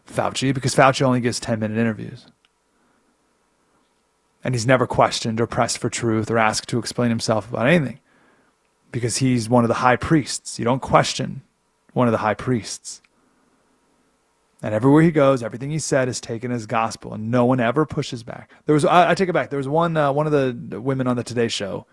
Fauci? 0.06 0.52
Because 0.52 0.74
Fauci 0.74 1.02
only 1.02 1.20
gives 1.20 1.38
ten 1.38 1.60
minute 1.60 1.78
interviews, 1.78 2.26
and 4.42 4.54
he's 4.54 4.66
never 4.66 4.86
questioned 4.86 5.40
or 5.40 5.46
pressed 5.46 5.78
for 5.78 5.90
truth 5.90 6.30
or 6.30 6.38
asked 6.38 6.68
to 6.70 6.78
explain 6.78 7.10
himself 7.10 7.50
about 7.50 7.66
anything, 7.66 8.00
because 8.92 9.18
he's 9.18 9.48
one 9.48 9.64
of 9.64 9.68
the 9.68 9.74
high 9.74 9.96
priests. 9.96 10.58
You 10.58 10.64
don't 10.64 10.80
question 10.80 11.42
one 11.92 12.08
of 12.08 12.12
the 12.12 12.18
high 12.18 12.34
priests. 12.34 13.02
And 14.66 14.74
everywhere 14.74 15.02
he 15.02 15.12
goes, 15.12 15.44
everything 15.44 15.70
he 15.70 15.78
said 15.78 16.08
is 16.08 16.20
taken 16.20 16.50
as 16.50 16.66
gospel, 16.66 17.14
and 17.14 17.30
no 17.30 17.44
one 17.44 17.60
ever 17.60 17.86
pushes 17.86 18.24
back. 18.24 18.50
There 18.64 18.74
was, 18.74 18.84
I, 18.84 19.12
I 19.12 19.14
take 19.14 19.28
it 19.28 19.32
back. 19.32 19.48
There 19.48 19.58
was 19.58 19.68
one, 19.68 19.96
uh, 19.96 20.12
one 20.12 20.26
of 20.26 20.32
the 20.32 20.80
women 20.80 21.06
on 21.06 21.16
the 21.16 21.22
Today 21.22 21.46
Show, 21.46 21.86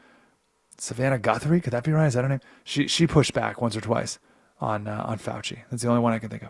Savannah 0.80 1.20
Guthrie. 1.20 1.62
Could 1.62 1.72
that 1.74 1.84
be 1.84 1.92
right? 1.92 2.08
Is 2.08 2.16
that 2.16 2.24
her 2.24 2.30
name? 2.30 2.40
She 2.64 2.88
she 2.88 3.06
pushed 3.06 3.32
back 3.32 3.62
once 3.62 3.78
or 3.78 3.82
twice 3.82 4.18
on 4.60 4.88
uh, 4.88 5.04
on 5.06 5.20
Fauci. 5.20 5.60
That's 5.70 5.84
the 5.84 5.90
only 5.90 6.02
one 6.02 6.14
I 6.14 6.18
can 6.18 6.32
think 6.32 6.42
of. 6.42 6.50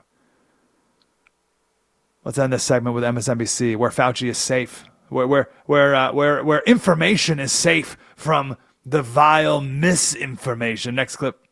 Let's 2.23 2.37
end 2.37 2.53
this 2.53 2.63
segment 2.63 2.95
with 2.95 3.03
MSNBC, 3.03 3.75
where 3.75 3.89
Fauci 3.89 4.29
is 4.29 4.37
safe, 4.37 4.85
where 5.09 5.27
where 5.27 5.49
where 5.65 5.93
uh, 5.93 6.13
where 6.13 6.41
where 6.41 6.61
information 6.61 7.37
is 7.37 7.51
safe 7.51 7.97
from 8.15 8.55
the 8.85 9.01
vile 9.01 9.59
misinformation. 9.59 10.95
Next 10.95 11.17
clip. 11.17 11.42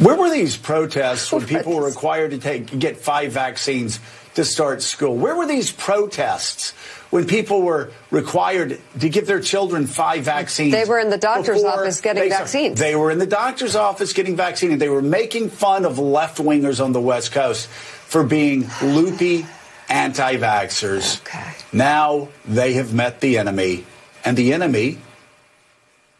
Where 0.00 0.16
were 0.16 0.30
these 0.30 0.56
protests 0.56 1.30
when 1.30 1.46
people 1.46 1.74
were 1.74 1.84
required 1.84 2.30
to 2.30 2.38
take 2.38 2.78
get 2.78 2.96
five 2.96 3.32
vaccines 3.32 4.00
to 4.34 4.44
start 4.44 4.82
school? 4.82 5.16
Where 5.16 5.36
were 5.36 5.46
these 5.46 5.70
protests 5.70 6.72
when 7.10 7.26
people 7.26 7.62
were 7.62 7.90
required 8.10 8.80
to 8.98 9.08
give 9.08 9.26
their 9.26 9.40
children 9.40 9.86
five 9.86 10.24
vaccines? 10.24 10.72
They 10.72 10.84
were 10.84 10.98
in 10.98 11.10
the 11.10 11.18
doctor's 11.18 11.64
office 11.64 12.00
getting 12.00 12.24
they, 12.24 12.28
vaccines. 12.30 12.78
They 12.78 12.96
were 12.96 13.10
in 13.10 13.18
the 13.18 13.26
doctor's 13.26 13.76
office 13.76 14.12
getting 14.12 14.36
vaccines. 14.36 14.78
They 14.78 14.88
were 14.88 15.02
making 15.02 15.50
fun 15.50 15.84
of 15.84 15.98
left 15.98 16.38
wingers 16.38 16.82
on 16.82 16.92
the 16.92 17.00
West 17.00 17.32
Coast 17.32 17.66
for 17.66 18.24
being 18.24 18.68
loopy 18.82 19.44
anti 19.88 20.36
vaxxers. 20.36 21.20
Okay. 21.20 21.52
Now 21.72 22.28
they 22.46 22.74
have 22.74 22.94
met 22.94 23.20
the 23.20 23.36
enemy, 23.36 23.84
and 24.24 24.36
the 24.36 24.52
enemy, 24.54 24.98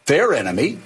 their 0.05 0.33
enemy, 0.33 0.77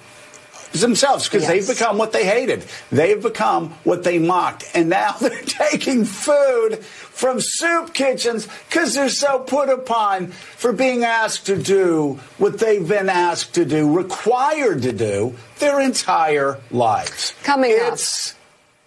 themselves 0.82 1.26
because 1.28 1.44
yes. 1.44 1.52
they've 1.52 1.78
become 1.78 1.98
what 1.98 2.12
they 2.12 2.26
hated. 2.26 2.66
They've 2.92 3.22
become 3.22 3.70
what 3.84 4.04
they 4.04 4.20
mocked. 4.20 4.70
And 4.74 4.90
now 4.90 5.12
they're 5.22 5.42
taking 5.42 6.06
food 6.06 6.84
from 6.84 7.40
soup 7.40 7.94
kitchens 7.94 8.48
because 8.68 8.94
they're 8.94 9.10
so 9.10 9.40
put 9.40 9.70
upon 9.70 10.28
for 10.28 10.74
being 10.74 11.04
asked 11.04 11.46
to 11.48 11.62
do 11.62 12.20
what 12.38 12.60
they've 12.60 12.88
been 12.88 13.10
asked 13.10 13.56
to 13.56 13.66
do, 13.66 13.96
required 13.96 14.82
to 14.84 14.92
do 14.92 15.36
their 15.60 15.80
entire 15.80 16.60
lives. 16.72 17.34
Coming 17.44 17.72
it's 17.74 17.82
up. 17.82 17.94
It's 17.94 18.36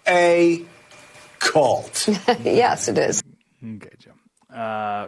a 0.07 0.65
cult. 1.39 2.07
yes, 2.43 2.87
it 2.87 2.97
is. 2.97 3.23
Okay, 3.63 3.89
Jim. 3.97 4.13
Uh, 4.53 5.07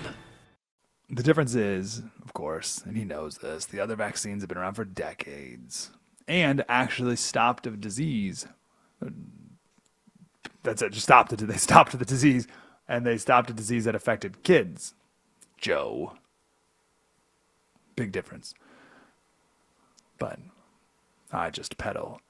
The 1.13 1.23
difference 1.23 1.55
is, 1.55 2.03
of 2.23 2.33
course, 2.33 2.81
and 2.85 2.95
he 2.95 3.03
knows 3.03 3.39
this, 3.39 3.65
the 3.65 3.81
other 3.81 3.97
vaccines 3.97 4.43
have 4.43 4.47
been 4.47 4.57
around 4.57 4.75
for 4.75 4.85
decades 4.85 5.91
and 6.25 6.63
actually 6.69 7.17
stopped 7.17 7.67
a 7.67 7.71
disease. 7.71 8.47
That's 10.63 10.81
it, 10.81 10.93
just 10.93 11.03
stopped 11.03 11.33
it. 11.33 11.41
They 11.47 11.57
stopped 11.57 11.97
the 11.97 12.05
disease 12.05 12.47
and 12.87 13.05
they 13.05 13.17
stopped 13.17 13.49
a 13.49 13.53
disease 13.53 13.83
that 13.83 13.93
affected 13.93 14.41
kids. 14.43 14.93
Joe. 15.57 16.13
Big 17.97 18.13
difference. 18.13 18.53
But 20.17 20.39
I 21.33 21.49
just 21.49 21.77
peddle 21.77 22.21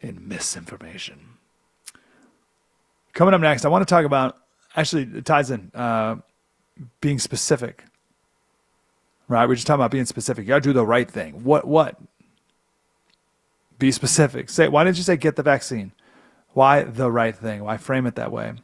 in 0.00 0.26
misinformation. 0.26 1.34
Coming 3.12 3.34
up 3.34 3.42
next, 3.42 3.66
I 3.66 3.68
want 3.68 3.86
to 3.86 3.94
talk 3.94 4.06
about 4.06 4.38
actually 4.74 5.02
it 5.02 5.26
ties 5.26 5.50
in 5.50 5.70
uh, 5.74 6.16
being 7.02 7.18
specific. 7.18 7.84
Right? 9.28 9.48
We're 9.48 9.54
just 9.56 9.66
talking 9.66 9.80
about 9.80 9.90
being 9.90 10.04
specific. 10.04 10.44
You 10.44 10.48
got 10.48 10.62
to 10.62 10.68
do 10.68 10.72
the 10.72 10.86
right 10.86 11.10
thing. 11.10 11.44
What? 11.44 11.66
What? 11.66 11.98
Be 13.78 13.90
specific. 13.90 14.48
Say. 14.48 14.68
Why 14.68 14.84
didn't 14.84 14.96
you 14.96 15.02
say 15.02 15.16
get 15.16 15.36
the 15.36 15.42
vaccine? 15.42 15.92
Why 16.52 16.82
the 16.82 17.10
right 17.10 17.36
thing? 17.36 17.64
Why 17.64 17.76
frame 17.76 18.06
it 18.06 18.14
that 18.14 18.32
way? 18.32 18.54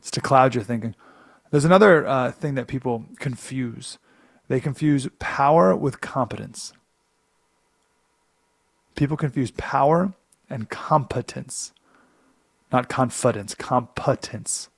It's 0.00 0.10
to 0.10 0.20
cloud 0.20 0.54
your 0.54 0.64
thinking. 0.64 0.94
There's 1.50 1.64
another 1.64 2.06
uh, 2.06 2.32
thing 2.32 2.56
that 2.56 2.66
people 2.66 3.04
confuse. 3.18 3.98
They 4.48 4.60
confuse 4.60 5.08
power 5.18 5.74
with 5.74 6.00
competence. 6.00 6.72
People 8.94 9.16
confuse 9.16 9.50
power 9.52 10.12
and 10.50 10.68
competence, 10.68 11.72
not 12.70 12.88
confidence, 12.88 13.54
competence. 13.54 14.68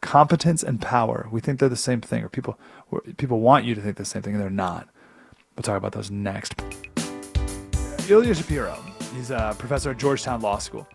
Competence 0.00 0.62
and 0.62 0.80
power. 0.80 1.28
We 1.30 1.40
think 1.40 1.60
they're 1.60 1.68
the 1.68 1.76
same 1.76 2.00
thing, 2.00 2.24
or 2.24 2.28
people 2.28 2.58
people 3.16 3.40
want 3.40 3.64
you 3.64 3.74
to 3.74 3.80
think 3.80 3.96
the 3.96 4.04
same 4.04 4.22
thing, 4.22 4.34
and 4.34 4.42
they're 4.42 4.50
not. 4.50 4.88
We'll 5.56 5.62
talk 5.62 5.76
about 5.76 5.92
those 5.92 6.10
next. 6.10 6.54
Ilya 8.08 8.34
Shapiro, 8.34 8.76
he's 9.14 9.30
a 9.30 9.54
professor 9.58 9.90
at 9.90 9.98
Georgetown 9.98 10.40
Law 10.40 10.58
School. 10.58 10.88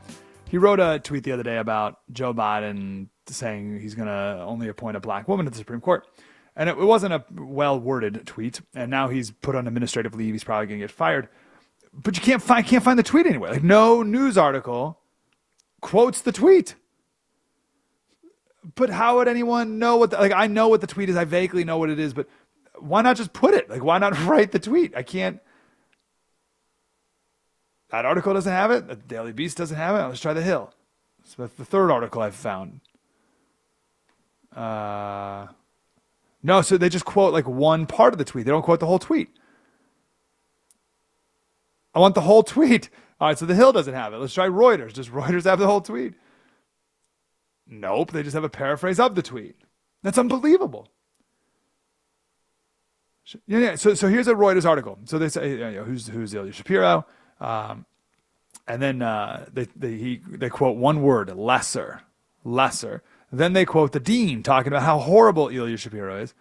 He 0.50 0.58
wrote 0.58 0.80
a 0.80 1.00
tweet 1.00 1.24
the 1.24 1.32
other 1.32 1.44
day 1.44 1.58
about 1.58 2.00
Joe 2.12 2.34
Biden 2.34 3.08
saying 3.28 3.80
he's 3.80 3.96
going 3.96 4.08
to 4.08 4.44
only 4.46 4.68
appoint 4.68 4.98
a 4.98 5.00
black 5.00 5.28
woman 5.28 5.46
to 5.46 5.50
the 5.50 5.58
Supreme 5.58 5.82
Court. 5.82 6.08
And 6.56 6.70
it, 6.70 6.78
wasn't 6.78 7.14
a 7.14 7.26
well 7.32 7.80
worded 7.80 8.26
tweet. 8.26 8.62
And 8.74 8.90
now 8.90 9.10
he's 9.10 9.32
put 9.32 9.56
on 9.56 9.68
administrative 9.68 10.16
leave. 10.16 10.34
He's 10.34 10.44
probably 10.44 10.68
going 10.68 10.80
to 10.80 10.84
get 10.84 10.92
fired. 10.92 11.28
But 11.94 12.16
you 12.16 12.22
can't 12.22 12.42
find 12.42 12.66
can't 12.66 12.84
find 12.84 13.00
the 13.00 13.04
tweet 13.04 13.26
anywhere. 13.26 13.52
Like 13.52 13.64
no 13.64 14.04
news 14.04 14.38
article 14.38 15.00
quotes 15.82 16.22
the 16.22 16.32
tweet. 16.32 16.76
But 18.74 18.90
how 18.90 19.18
would 19.18 19.28
anyone 19.28 19.78
know 19.78 19.98
what? 19.98 20.12
The, 20.12 20.18
like 20.18 20.32
I 20.32 20.48
know 20.48 20.68
what 20.68 20.82
the 20.82 20.88
tweet 20.88 21.10
is. 21.10 21.16
I 21.16 21.26
vaguely 21.26 21.64
know 21.64 21.78
what 21.78 21.90
it 21.90 22.00
is. 22.00 22.14
But 22.14 22.28
why 22.80 23.02
not 23.02 23.18
just 23.18 23.34
put 23.34 23.54
it? 23.54 23.70
Like 23.70 23.84
why 23.84 23.98
not 24.00 24.18
write 24.26 24.52
the 24.52 24.60
tweet? 24.60 24.96
I 24.96 25.04
can't. 25.04 25.40
That 27.90 28.06
article 28.06 28.34
doesn't 28.34 28.52
have 28.52 28.72
it. 28.72 28.88
The 28.88 28.96
Daily 28.96 29.32
Beast 29.32 29.58
doesn't 29.58 29.78
have 29.78 29.96
it. 29.96 30.08
Let's 30.08 30.20
try 30.20 30.34
the 30.34 30.42
Hill. 30.42 30.74
So 31.24 31.44
that's 31.44 31.54
the 31.54 31.66
third 31.66 31.92
article 31.92 32.22
I've 32.22 32.36
found. 32.36 32.82
Uh, 34.56 35.48
no, 36.42 36.62
so 36.62 36.78
they 36.78 36.90
just 36.90 37.06
quote 37.06 37.34
like 37.34 37.48
one 37.48 37.86
part 37.86 38.14
of 38.14 38.18
the 38.18 38.26
tweet. 38.26 38.46
They 38.46 38.52
don't 38.52 38.64
quote 38.64 38.80
the 38.80 38.86
whole 38.86 39.00
tweet. 39.00 39.30
I 41.94 42.00
want 42.00 42.16
the 42.16 42.22
whole 42.22 42.44
tweet. 42.56 42.90
All 43.20 43.30
right, 43.30 43.38
so 43.38 43.46
the 43.46 43.56
Hill 43.56 43.72
doesn't 43.72 43.94
have 43.94 44.14
it. 44.14 44.18
Let's 44.18 44.34
try 44.34 44.48
Reuters. 44.48 44.94
Does 44.94 45.10
Reuters 45.10 45.46
have 45.46 45.60
the 45.60 45.68
whole 45.68 45.82
tweet? 45.82 46.14
Nope, 47.68 48.12
they 48.12 48.24
just 48.24 48.36
have 48.36 48.44
a 48.44 48.50
paraphrase 48.50 49.00
of 49.00 49.16
the 49.16 49.22
tweet. 49.22 49.56
That's 50.04 50.18
unbelievable. 50.18 50.90
Yeah, 53.48 53.60
yeah. 53.60 53.76
So, 53.76 53.96
so 53.96 54.08
here's 54.08 54.28
a 54.28 54.36
Reuters 54.36 54.66
article. 54.66 55.00
So 55.06 55.18
they 55.18 55.30
say, 55.30 55.52
you 55.52 55.72
know, 55.72 55.84
who's 55.84 56.08
who's 56.08 56.34
Ilya 56.34 56.52
Shapiro, 56.52 57.08
um, 57.40 57.86
and 58.68 58.82
then 58.82 59.02
uh, 59.02 59.48
they 59.52 59.68
they 59.76 59.98
he, 59.98 60.22
they 60.28 60.50
quote 60.50 60.78
one 60.78 61.02
word, 61.02 61.36
lesser, 61.36 62.02
lesser. 62.44 63.02
Then 63.32 63.54
they 63.54 63.66
quote 63.66 63.94
the 63.94 64.00
dean 64.00 64.44
talking 64.44 64.72
about 64.72 64.84
how 64.84 65.00
horrible 65.00 65.50
Ilya 65.50 65.78
Shapiro 65.78 66.22
is. 66.22 66.36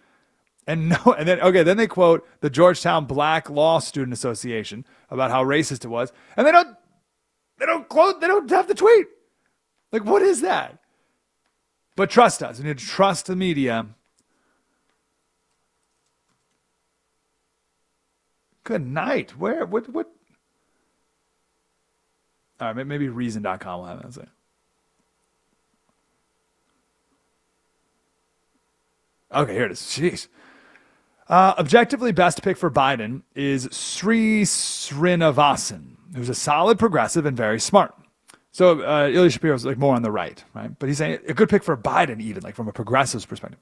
And 0.67 0.89
no, 0.89 0.97
and 1.17 1.27
then 1.27 1.41
okay, 1.41 1.63
then 1.63 1.77
they 1.77 1.87
quote 1.87 2.27
the 2.41 2.51
Georgetown 2.51 3.05
Black 3.05 3.49
Law 3.49 3.79
Student 3.79 4.13
Association 4.13 4.85
about 5.09 5.31
how 5.31 5.43
racist 5.43 5.85
it 5.85 5.89
was, 5.89 6.13
and 6.37 6.45
they 6.45 6.51
don't, 6.51 6.75
they 7.57 7.65
don't 7.65 7.89
quote, 7.89 8.21
they 8.21 8.27
don't 8.27 8.49
have 8.51 8.67
the 8.67 8.75
tweet. 8.75 9.07
Like, 9.91 10.05
what 10.05 10.21
is 10.21 10.41
that? 10.41 10.79
But 11.95 12.09
trust 12.09 12.43
us. 12.43 12.59
We 12.59 12.65
need 12.65 12.77
to 12.77 12.85
trust 12.85 13.27
the 13.27 13.35
media. 13.35 13.87
Good 18.63 18.85
night. 18.85 19.37
Where? 19.37 19.65
What? 19.65 19.89
What? 19.89 20.11
All 22.59 22.73
right, 22.73 22.87
maybe 22.87 23.09
Reason.com 23.09 23.79
will 23.79 23.85
have 23.85 24.13
that. 24.15 24.29
Okay, 29.33 29.53
here 29.53 29.65
it 29.65 29.71
is. 29.73 29.79
Jeez. 29.79 30.27
Uh, 31.27 31.53
objectively, 31.57 32.11
best 32.11 32.41
pick 32.43 32.55
for 32.55 32.71
Biden 32.71 33.23
is 33.33 33.67
Sri 33.71 34.43
Srinivasan, 34.43 35.95
who's 36.15 36.29
a 36.29 36.35
solid 36.35 36.79
progressive 36.79 37.25
and 37.25 37.35
very 37.35 37.59
smart. 37.59 37.93
So 38.55 38.87
uh, 38.87 39.09
Ilya 39.09 39.31
Shapiro's 39.31 39.65
like 39.65 39.77
more 39.77 39.95
on 39.95 40.01
the 40.01 40.11
right, 40.11 40.41
right? 40.53 40.71
But 40.79 40.87
he's 40.87 40.97
saying 40.97 41.19
a 41.27 41.33
good 41.33 41.49
pick 41.49 41.61
for 41.61 41.75
Biden, 41.75 42.21
even 42.21 42.41
like 42.41 42.55
from 42.55 42.69
a 42.69 42.71
progressive's 42.71 43.25
perspective. 43.25 43.59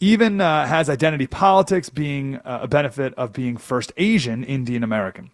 Even 0.00 0.40
uh, 0.40 0.66
has 0.66 0.90
identity 0.90 1.28
politics 1.28 1.88
being 1.88 2.38
uh, 2.38 2.58
a 2.62 2.66
benefit 2.66 3.14
of 3.14 3.32
being 3.32 3.56
first 3.56 3.92
Asian 3.96 4.42
Indian 4.42 4.82
American, 4.82 5.30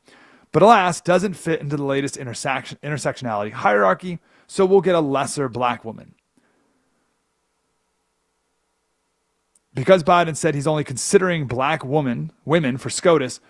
but 0.52 0.62
alas, 0.62 1.00
doesn't 1.00 1.32
fit 1.32 1.62
into 1.62 1.78
the 1.78 1.82
latest 1.82 2.18
intersection 2.18 2.76
intersectionality 2.82 3.52
hierarchy. 3.52 4.18
So 4.46 4.66
we'll 4.66 4.82
get 4.82 4.94
a 4.94 5.00
lesser 5.00 5.48
black 5.48 5.82
woman. 5.82 6.14
Because 9.72 10.04
Biden 10.04 10.36
said 10.36 10.54
he's 10.54 10.66
only 10.66 10.84
considering 10.84 11.46
black 11.46 11.82
woman, 11.86 12.32
women 12.44 12.76
for 12.76 12.90
SCOTUS, 12.90 13.40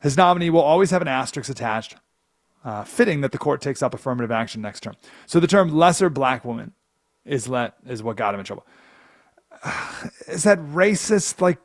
his 0.00 0.16
nominee 0.16 0.50
will 0.50 0.60
always 0.60 0.92
have 0.92 1.02
an 1.02 1.08
asterisk 1.08 1.50
attached, 1.50 1.96
uh, 2.64 2.84
fitting 2.84 3.20
that 3.22 3.32
the 3.32 3.38
court 3.38 3.60
takes 3.60 3.82
up 3.82 3.94
affirmative 3.94 4.30
action 4.30 4.62
next 4.62 4.80
term. 4.80 4.94
So 5.26 5.40
the 5.40 5.46
term 5.46 5.70
lesser 5.70 6.08
black 6.10 6.44
woman 6.44 6.72
is 7.24 7.48
let 7.48 7.74
is 7.86 8.02
what 8.02 8.16
got 8.16 8.34
him 8.34 8.40
in 8.40 8.46
trouble. 8.46 8.66
Is 10.26 10.44
that 10.44 10.58
racist? 10.58 11.40
Like, 11.40 11.58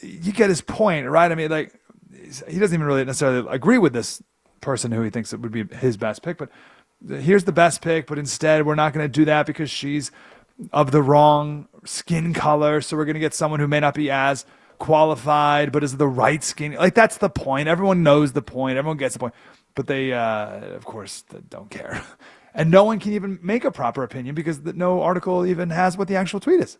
you 0.00 0.32
get 0.32 0.48
his 0.48 0.62
point, 0.62 1.06
right? 1.08 1.30
I 1.30 1.34
mean, 1.34 1.50
like, 1.50 1.74
he 2.48 2.58
doesn't 2.58 2.74
even 2.74 2.86
really 2.86 3.04
necessarily 3.04 3.46
agree 3.50 3.78
with 3.78 3.92
this 3.92 4.22
person 4.60 4.92
who 4.92 5.02
he 5.02 5.10
thinks 5.10 5.32
it 5.32 5.40
would 5.40 5.52
be 5.52 5.64
his 5.76 5.96
best 5.96 6.22
pick, 6.22 6.38
but 6.38 6.50
here's 7.06 7.44
the 7.44 7.52
best 7.52 7.82
pick, 7.82 8.06
but 8.06 8.18
instead 8.18 8.66
we're 8.66 8.74
not 8.74 8.92
going 8.92 9.04
to 9.04 9.08
do 9.08 9.24
that 9.24 9.46
because 9.46 9.70
she's 9.70 10.10
of 10.72 10.90
the 10.90 11.02
wrong 11.02 11.68
skin 11.84 12.34
color. 12.34 12.80
So 12.80 12.96
we're 12.96 13.04
going 13.04 13.14
to 13.14 13.20
get 13.20 13.34
someone 13.34 13.60
who 13.60 13.68
may 13.68 13.80
not 13.80 13.94
be 13.94 14.10
as 14.10 14.44
qualified, 14.78 15.72
but 15.72 15.82
is 15.82 15.96
the 15.96 16.08
right 16.08 16.42
skin. 16.42 16.72
Like 16.74 16.94
that's 16.94 17.18
the 17.18 17.30
point. 17.30 17.68
Everyone 17.68 18.02
knows 18.02 18.32
the 18.32 18.42
point. 18.42 18.78
Everyone 18.78 18.96
gets 18.96 19.14
the 19.14 19.20
point. 19.20 19.34
But 19.74 19.86
they, 19.86 20.12
uh, 20.12 20.74
of 20.74 20.84
course, 20.84 21.24
don't 21.48 21.70
care. 21.70 22.02
And 22.52 22.68
no 22.70 22.82
one 22.82 22.98
can 22.98 23.12
even 23.12 23.38
make 23.42 23.64
a 23.64 23.70
proper 23.70 24.02
opinion 24.02 24.34
because 24.34 24.58
no 24.60 25.02
article 25.02 25.46
even 25.46 25.70
has 25.70 25.96
what 25.96 26.08
the 26.08 26.16
actual 26.16 26.40
tweet 26.40 26.58
is. 26.58 26.78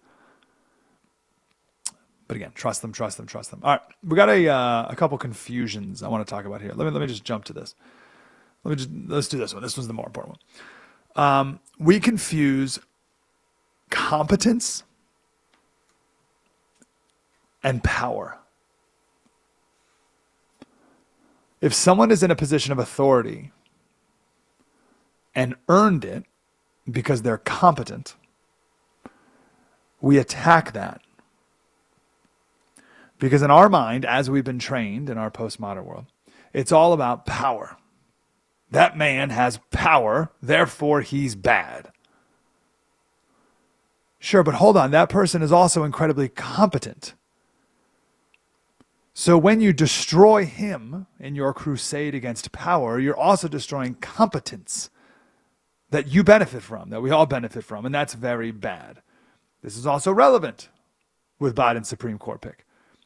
But 2.26 2.36
again, 2.36 2.52
trust 2.54 2.82
them, 2.82 2.92
trust 2.92 3.16
them, 3.16 3.26
trust 3.26 3.50
them. 3.50 3.60
All 3.62 3.70
right, 3.70 3.80
we 4.02 4.16
got 4.16 4.28
a 4.28 4.48
uh, 4.48 4.86
a 4.88 4.96
couple 4.96 5.16
confusions 5.18 6.02
I 6.02 6.08
want 6.08 6.26
to 6.26 6.30
talk 6.30 6.44
about 6.44 6.60
here. 6.60 6.72
Let 6.74 6.86
me 6.86 6.90
let 6.90 7.00
me 7.00 7.06
just 7.06 7.24
jump 7.24 7.44
to 7.44 7.52
this. 7.52 7.74
Let 8.64 8.70
me 8.70 8.76
just 8.76 8.90
let's 9.06 9.28
do 9.28 9.38
this 9.38 9.54
one. 9.54 9.62
This 9.62 9.76
one's 9.76 9.86
the 9.86 9.94
more 9.94 10.06
important 10.06 10.38
one. 11.16 11.24
Um, 11.24 11.60
we 11.78 12.00
confuse 12.00 12.78
competence 13.90 14.82
and 17.62 17.82
power. 17.82 18.39
If 21.60 21.74
someone 21.74 22.10
is 22.10 22.22
in 22.22 22.30
a 22.30 22.36
position 22.36 22.72
of 22.72 22.78
authority 22.78 23.52
and 25.34 25.56
earned 25.68 26.04
it 26.04 26.24
because 26.90 27.22
they're 27.22 27.38
competent, 27.38 28.16
we 30.00 30.18
attack 30.18 30.72
that. 30.72 31.02
Because 33.18 33.42
in 33.42 33.50
our 33.50 33.68
mind, 33.68 34.06
as 34.06 34.30
we've 34.30 34.44
been 34.44 34.58
trained 34.58 35.10
in 35.10 35.18
our 35.18 35.30
postmodern 35.30 35.84
world, 35.84 36.06
it's 36.54 36.72
all 36.72 36.94
about 36.94 37.26
power. 37.26 37.76
That 38.70 38.96
man 38.96 39.30
has 39.30 39.60
power, 39.70 40.32
therefore 40.42 41.02
he's 41.02 41.34
bad. 41.34 41.90
Sure, 44.18 44.42
but 44.42 44.54
hold 44.54 44.76
on, 44.76 44.90
that 44.90 45.08
person 45.10 45.42
is 45.42 45.52
also 45.52 45.84
incredibly 45.84 46.28
competent. 46.28 47.14
So 49.20 49.36
when 49.36 49.60
you 49.60 49.74
destroy 49.74 50.46
him 50.46 51.06
in 51.18 51.34
your 51.34 51.52
crusade 51.52 52.14
against 52.14 52.52
power, 52.52 52.98
you're 52.98 53.14
also 53.14 53.48
destroying 53.48 53.92
competence 53.96 54.88
that 55.90 56.06
you 56.06 56.24
benefit 56.24 56.62
from, 56.62 56.88
that 56.88 57.02
we 57.02 57.10
all 57.10 57.26
benefit 57.26 57.62
from, 57.62 57.84
and 57.84 57.94
that's 57.94 58.14
very 58.14 58.50
bad. 58.50 59.02
This 59.62 59.76
is 59.76 59.86
also 59.86 60.10
relevant 60.10 60.70
with 61.38 61.54
Biden's 61.54 61.86
Supreme 61.86 62.16
Court 62.16 62.40
pick. 62.40 62.64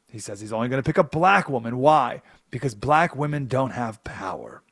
He 0.09 0.21
says 0.21 0.41
he's 0.41 0.53
only 0.53 0.69
going 0.69 0.81
to 0.81 0.87
pick 0.87 0.99
a 0.99 1.03
black 1.03 1.49
woman. 1.49 1.79
Why? 1.79 2.23
Because 2.53 2.77
black 2.77 3.17
women 3.17 3.49
don't 3.49 3.73
have 3.73 4.05
power, 4.05 4.63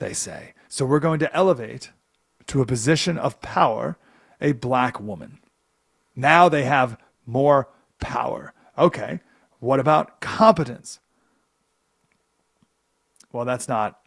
they 0.00 0.12
say. 0.12 0.52
So 0.68 0.84
we're 0.84 1.00
going 1.00 1.20
to 1.20 1.34
elevate 1.34 1.92
to 2.48 2.60
a 2.60 2.66
position 2.66 3.16
of 3.16 3.40
power 3.40 3.96
a 4.38 4.52
black 4.52 5.00
woman. 5.00 5.38
Now 6.14 6.50
they 6.50 6.64
have 6.64 6.98
more 7.24 7.70
power. 8.00 8.52
Okay, 8.76 9.20
what 9.62 9.78
about 9.78 10.20
competence? 10.20 10.98
Well, 13.30 13.44
that's 13.44 13.68
not 13.68 14.00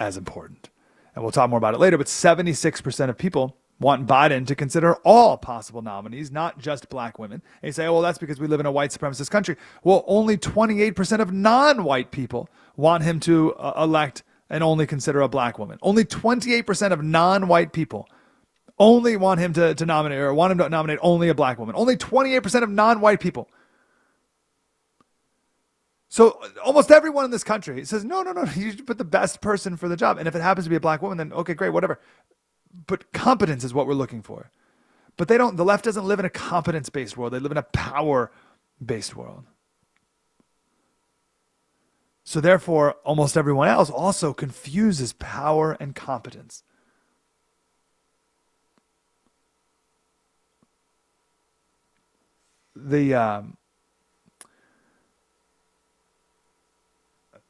as 0.00 0.16
important. 0.16 0.68
And 1.14 1.22
we'll 1.22 1.30
talk 1.30 1.48
more 1.48 1.58
about 1.58 1.74
it 1.74 1.80
later, 1.80 1.96
but 1.96 2.08
76% 2.08 3.08
of 3.08 3.16
people 3.16 3.56
want 3.78 4.08
Biden 4.08 4.44
to 4.48 4.56
consider 4.56 4.96
all 5.04 5.36
possible 5.36 5.80
nominees, 5.80 6.32
not 6.32 6.58
just 6.58 6.88
black 6.88 7.20
women. 7.20 7.40
And 7.62 7.68
you 7.68 7.72
say, 7.72 7.86
oh, 7.86 7.92
well, 7.92 8.02
that's 8.02 8.18
because 8.18 8.40
we 8.40 8.48
live 8.48 8.58
in 8.58 8.66
a 8.66 8.72
white 8.72 8.90
supremacist 8.90 9.30
country. 9.30 9.54
Well, 9.84 10.02
only 10.08 10.36
28% 10.36 11.20
of 11.20 11.32
non 11.32 11.84
white 11.84 12.10
people 12.10 12.48
want 12.76 13.04
him 13.04 13.20
to 13.20 13.54
uh, 13.54 13.84
elect 13.84 14.24
and 14.50 14.64
only 14.64 14.88
consider 14.88 15.20
a 15.20 15.28
black 15.28 15.56
woman. 15.56 15.78
Only 15.82 16.04
28% 16.04 16.90
of 16.90 17.00
non 17.00 17.46
white 17.46 17.72
people 17.72 18.08
only 18.76 19.16
want 19.16 19.38
him 19.38 19.52
to, 19.52 19.72
to 19.72 19.86
nominate 19.86 20.18
or 20.18 20.34
want 20.34 20.50
him 20.50 20.58
to 20.58 20.68
nominate 20.68 20.98
only 21.00 21.28
a 21.28 21.34
black 21.34 21.60
woman. 21.60 21.76
Only 21.76 21.96
28% 21.96 22.64
of 22.64 22.70
non 22.70 23.00
white 23.00 23.20
people. 23.20 23.48
So 26.10 26.42
almost 26.62 26.90
everyone 26.90 27.24
in 27.24 27.30
this 27.30 27.44
country 27.44 27.84
says, 27.86 28.04
no, 28.04 28.22
no, 28.22 28.32
no, 28.32 28.42
you 28.56 28.72
should 28.72 28.86
put 28.86 28.98
the 28.98 29.04
best 29.04 29.40
person 29.40 29.76
for 29.76 29.88
the 29.88 29.96
job. 29.96 30.18
And 30.18 30.28
if 30.28 30.34
it 30.34 30.42
happens 30.42 30.66
to 30.66 30.70
be 30.70 30.76
a 30.76 30.80
black 30.80 31.00
woman, 31.00 31.16
then 31.16 31.32
okay, 31.32 31.54
great, 31.54 31.70
whatever 31.70 31.98
but 32.86 33.12
competence 33.12 33.64
is 33.64 33.74
what 33.74 33.86
we're 33.86 33.94
looking 33.94 34.22
for. 34.22 34.50
But 35.16 35.28
they 35.28 35.36
don't, 35.36 35.56
the 35.56 35.64
left 35.64 35.84
doesn't 35.84 36.04
live 36.04 36.18
in 36.18 36.24
a 36.24 36.30
competence 36.30 36.88
based 36.88 37.16
world, 37.16 37.32
they 37.32 37.38
live 37.38 37.52
in 37.52 37.58
a 37.58 37.62
power 37.62 38.30
based 38.84 39.16
world. 39.16 39.44
So, 42.22 42.40
therefore, 42.40 42.92
almost 43.04 43.36
everyone 43.36 43.66
else 43.66 43.90
also 43.90 44.32
confuses 44.32 45.12
power 45.14 45.76
and 45.80 45.96
competence. 45.96 46.62
The 52.76 53.14
um, 53.14 53.56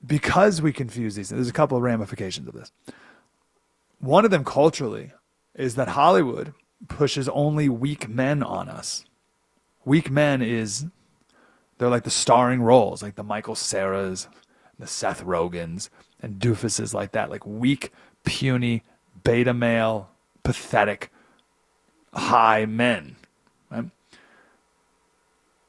because 0.07 0.63
we 0.63 0.73
confuse 0.73 1.15
these, 1.15 1.29
there's 1.29 1.49
a 1.49 1.53
couple 1.53 1.77
of 1.77 1.83
ramifications 1.83 2.49
of 2.49 2.55
this. 2.55 2.73
One 3.99 4.25
of 4.25 4.31
them 4.31 4.45
culturally 4.45 5.13
is 5.55 5.75
that 5.75 5.89
Hollywood 5.89 6.55
pushes 6.89 7.29
only 7.29 7.69
weak 7.69 8.09
men 8.09 8.43
on 8.43 8.69
us. 8.69 9.05
Weak 9.85 10.11
men 10.11 10.41
is 10.43 10.87
they're 11.79 11.89
like 11.89 12.05
the 12.05 12.11
starring 12.11 12.63
roles, 12.63 13.03
like 13.03 13.15
the 13.15 13.23
Michael 13.23 13.55
Ceras, 13.55 14.29
the 14.79 14.87
Seth 14.87 15.25
Rogens, 15.25 15.91
and 16.23 16.39
doofuses 16.39 16.95
like 16.95 17.13
that, 17.13 17.31
like 17.31 17.47
weak, 17.47 17.93
puny, 18.25 18.83
beta 19.23 19.53
male, 19.55 20.11
pathetic, 20.43 21.11
high 22.13 22.67
men. 22.67 23.17
Right? 23.71 23.91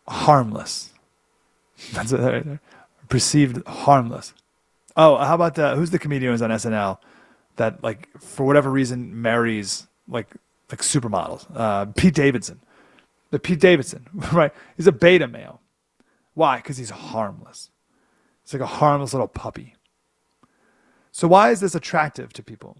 Harmless. 0.08 0.94
That's 1.94 2.12
what 2.12 2.22
they're, 2.22 2.60
perceived 3.12 3.64
harmless. 3.68 4.34
Oh, 4.98 5.18
how 5.18 5.36
about 5.36 5.54
the 5.54 5.76
who's 5.76 5.92
the 5.92 6.00
comedian 6.00 6.34
who's 6.34 6.42
on 6.42 6.50
SNL? 6.50 6.98
that 7.58 7.84
like 7.84 8.10
for 8.20 8.46
whatever 8.46 8.70
reason 8.70 9.22
marries 9.22 9.88
like 10.08 10.28
like 10.70 10.82
supermodels. 10.82 11.46
Uh, 11.54 11.86
Pete 11.86 12.14
Davidson, 12.14 12.60
the 13.30 13.40
Pete 13.40 13.60
Davidson, 13.60 14.08
right? 14.34 14.54
He's 14.78 14.88
a 14.88 14.92
beta 14.92 15.28
male. 15.28 15.62
Why? 16.34 16.58
Because 16.58 16.78
he's 16.78 16.90
harmless. 16.90 17.70
It's 18.44 18.54
like 18.54 18.62
a 18.62 18.66
harmless 18.66 19.14
little 19.14 19.28
puppy. 19.28 19.76
So 21.12 21.28
why 21.28 21.52
is 21.52 21.60
this 21.60 21.76
attractive 21.76 22.32
to 22.34 22.44
people? 22.44 22.78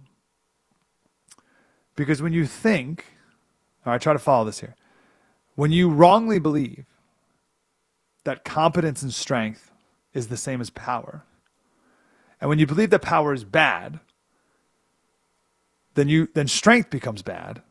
Because 1.96 2.22
when 2.22 2.32
you 2.32 2.46
think, 2.46 3.06
all 3.86 3.92
right, 3.92 4.02
try 4.02 4.14
to 4.14 4.20
follow 4.20 4.46
this 4.46 4.62
here. 4.62 4.76
When 5.56 5.72
you 5.72 5.90
wrongly 5.90 6.40
believe 6.40 6.86
that 8.24 8.46
competence 8.46 9.02
and 9.02 9.14
strength 9.14 9.71
is 10.14 10.28
the 10.28 10.38
same 10.38 10.62
as 10.62 10.70
power, 10.70 11.24
and 12.40 12.50
when 12.50 12.60
you 12.60 12.66
believe 12.66 12.90
that 12.90 13.02
power 13.02 13.34
is 13.34 13.44
bad, 13.44 14.00
then 15.94 16.08
you 16.10 16.30
then 16.34 16.48
strength 16.48 16.90
becomes 16.90 17.22
bad 17.22 17.62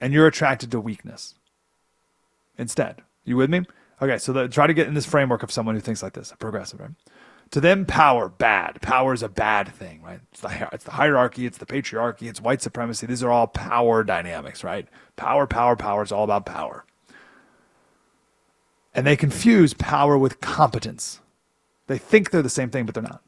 and 0.00 0.12
you're 0.12 0.26
attracted 0.26 0.70
to 0.70 0.80
weakness 0.80 1.34
instead. 2.58 3.02
You 3.24 3.36
with 3.36 3.50
me? 3.50 3.62
Okay, 4.02 4.18
so 4.18 4.32
the, 4.32 4.48
try 4.48 4.66
to 4.66 4.74
get 4.74 4.86
in 4.86 4.94
this 4.94 5.06
framework 5.06 5.42
of 5.42 5.52
someone 5.52 5.74
who 5.74 5.80
thinks 5.80 6.02
like 6.02 6.12
this, 6.12 6.32
a 6.32 6.36
progressive, 6.36 6.80
right? 6.80 6.90
To 7.52 7.60
them, 7.60 7.86
power, 7.86 8.28
bad. 8.28 8.82
Power 8.82 9.14
is 9.14 9.22
a 9.22 9.28
bad 9.28 9.72
thing, 9.72 10.02
right? 10.02 10.20
It's 10.32 10.40
the, 10.40 10.68
it's 10.72 10.84
the 10.84 10.90
hierarchy, 10.90 11.46
it's 11.46 11.58
the 11.58 11.66
patriarchy, 11.66 12.28
it's 12.28 12.40
white 12.40 12.60
supremacy. 12.60 13.06
These 13.06 13.22
are 13.22 13.30
all 13.30 13.46
power 13.46 14.02
dynamics, 14.02 14.64
right? 14.64 14.88
Power, 15.16 15.46
power, 15.46 15.76
power. 15.76 16.02
It's 16.02 16.12
all 16.12 16.24
about 16.24 16.44
power. 16.44 16.84
And 18.94 19.06
they 19.06 19.16
confuse 19.16 19.74
power 19.74 20.16
with 20.16 20.40
competence. 20.40 21.20
They 21.86 21.98
think 21.98 22.30
they're 22.30 22.42
the 22.42 22.48
same 22.48 22.70
thing, 22.70 22.86
but 22.86 22.94
they're 22.94 23.02
not. 23.02 23.22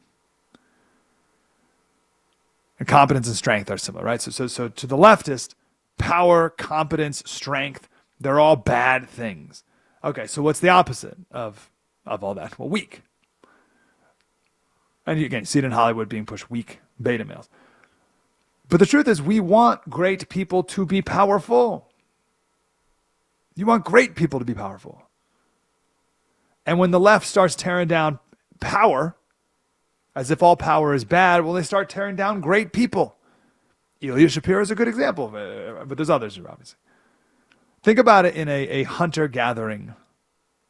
And 2.78 2.86
competence 2.86 3.26
and 3.26 3.36
strength 3.36 3.70
are 3.70 3.78
similar, 3.78 4.04
right? 4.04 4.20
So, 4.20 4.30
so, 4.30 4.46
so 4.46 4.68
to 4.68 4.86
the 4.86 4.96
leftist, 4.96 5.54
power, 5.98 6.50
competence, 6.50 7.22
strength, 7.26 7.88
they're 8.20 8.40
all 8.40 8.56
bad 8.56 9.08
things. 9.08 9.64
Okay, 10.04 10.26
so 10.26 10.42
what's 10.42 10.60
the 10.60 10.68
opposite 10.68 11.16
of, 11.30 11.70
of 12.04 12.22
all 12.22 12.34
that? 12.34 12.58
Well, 12.58 12.68
weak. 12.68 13.02
And 15.06 15.20
again, 15.20 15.42
you 15.42 15.46
see 15.46 15.58
it 15.60 15.64
in 15.64 15.72
Hollywood 15.72 16.08
being 16.08 16.26
pushed 16.26 16.50
weak 16.50 16.80
beta 17.00 17.24
males. 17.24 17.48
But 18.68 18.80
the 18.80 18.86
truth 18.86 19.06
is, 19.06 19.22
we 19.22 19.40
want 19.40 19.88
great 19.88 20.28
people 20.28 20.62
to 20.64 20.84
be 20.84 21.00
powerful. 21.00 21.88
You 23.54 23.64
want 23.66 23.84
great 23.84 24.16
people 24.16 24.38
to 24.38 24.44
be 24.44 24.54
powerful. 24.54 25.05
And 26.66 26.78
when 26.78 26.90
the 26.90 27.00
left 27.00 27.26
starts 27.26 27.54
tearing 27.54 27.88
down 27.88 28.18
power, 28.60 29.16
as 30.14 30.30
if 30.30 30.42
all 30.42 30.56
power 30.56 30.92
is 30.92 31.04
bad, 31.04 31.44
well, 31.44 31.54
they 31.54 31.62
start 31.62 31.88
tearing 31.88 32.16
down 32.16 32.40
great 32.40 32.72
people. 32.72 33.16
Ilya 34.00 34.28
Shapiro 34.28 34.60
is 34.60 34.70
a 34.70 34.74
good 34.74 34.88
example, 34.88 35.28
but 35.28 35.96
there's 35.96 36.10
others, 36.10 36.38
obviously. 36.38 36.78
Think 37.82 37.98
about 37.98 38.24
it 38.24 38.34
in 38.34 38.48
a, 38.48 38.68
a 38.68 38.82
hunter 38.82 39.28
gathering 39.28 39.94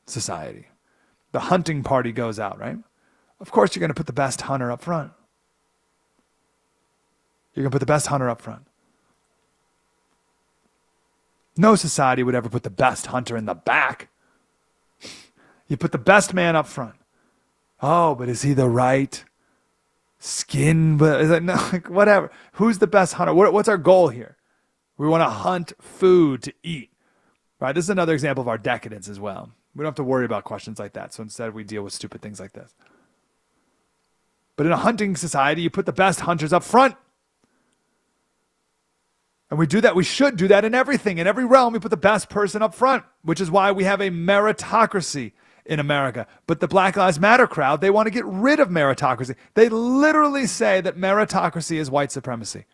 society. 0.07 0.67
The 1.33 1.41
hunting 1.41 1.83
party 1.83 2.13
goes 2.13 2.39
out, 2.39 2.59
right? 2.59 2.77
Of 3.41 3.51
course, 3.51 3.75
you're 3.75 3.81
going 3.81 3.91
to 3.91 3.95
put 3.95 4.07
the 4.07 4.13
best 4.13 4.43
hunter 4.43 4.71
up 4.71 4.83
front. 4.83 5.13
You're 7.55 7.63
going 7.63 7.71
to 7.71 7.75
put 7.75 7.81
the 7.81 7.87
best 7.87 8.09
hunter 8.09 8.29
up 8.29 8.43
front. 8.43 8.67
No 11.57 11.75
society 11.75 12.23
would 12.23 12.35
ever 12.35 12.51
put 12.51 12.65
the 12.65 12.71
best 12.71 13.07
hunter 13.07 13.37
in 13.37 13.47
the 13.47 13.55
back. 13.55 14.09
You 15.69 15.77
put 15.77 15.93
the 15.93 15.99
best 15.99 16.33
man 16.33 16.57
up 16.57 16.67
front. 16.67 16.95
Oh, 17.83 18.15
but 18.15 18.29
is 18.29 18.43
he 18.43 18.55
the 18.55 18.69
right 18.69 19.25
skin, 20.19 20.97
but 20.97 21.21
is 21.21 21.31
like 21.31 21.43
no, 21.43 21.55
like 21.73 21.89
whatever. 21.89 22.31
Who's 22.53 22.79
the 22.79 22.87
best 22.87 23.15
hunter? 23.15 23.35
What, 23.35 23.53
what's 23.53 23.69
our 23.69 23.79
goal 23.79 24.09
here? 24.09 24.37
We 24.97 25.09
want 25.09 25.23
to 25.23 25.29
hunt 25.29 25.73
food 25.81 26.43
to 26.45 26.53
eat, 26.63 26.91
right? 27.61 27.75
This 27.75 27.85
is 27.85 27.91
another 27.91 28.15
example 28.15 28.43
of 28.43 28.49
our 28.49 28.59
decadence 28.59 29.09
as 29.09 29.21
well. 29.21 29.51
We 29.75 29.83
don't 29.83 29.89
have 29.89 29.97
to 29.97 30.05
worry 30.05 30.25
about 30.25 30.45
questions 30.45 30.79
like 30.79 30.95
that. 30.95 31.13
So 31.13 31.23
instead, 31.23 31.53
we 31.53 31.65
deal 31.65 31.83
with 31.83 31.93
stupid 31.93 32.23
things 32.23 32.41
like 32.41 32.53
this. 32.53 32.75
But 34.57 34.65
in 34.65 34.73
a 34.73 34.79
hunting 34.79 35.17
society, 35.17 35.61
you 35.61 35.69
put 35.69 35.85
the 35.85 35.93
best 35.93 36.21
hunters 36.21 36.55
up 36.55 36.65
front. 36.65 36.97
And 39.51 39.59
we 39.59 39.67
do 39.67 39.83
that. 39.83 39.95
We 39.95 40.03
should 40.03 40.39
do 40.39 40.49
that 40.49 40.65
in 40.65 40.75
everything. 40.75 41.19
In 41.19 41.27
every 41.27 41.45
realm, 41.45 41.75
we 41.75 41.79
put 41.79 41.91
the 41.91 41.97
best 41.99 42.31
person 42.31 42.63
up 42.63 42.75
front, 42.75 43.05
which 43.23 43.41
is 43.41 43.51
why 43.51 43.71
we 43.71 43.85
have 43.85 44.01
a 44.01 44.09
meritocracy 44.09 45.33
in 45.67 45.81
America. 45.81 46.27
But 46.47 46.61
the 46.61 46.69
Black 46.69 46.97
Lives 46.97 47.21
Matter 47.21 47.47
crowd, 47.47 47.81
they 47.81 47.91
want 47.91 48.07
to 48.07 48.11
get 48.11 48.25
rid 48.25 48.61
of 48.61 48.69
meritocracy. 48.69 49.37
They 49.55 49.69
literally 49.69 50.47
say 50.47 50.81
that 50.81 50.97
meritocracy 50.97 51.77
is 51.77 51.91
white 51.91 52.13
supremacy. 52.13 52.65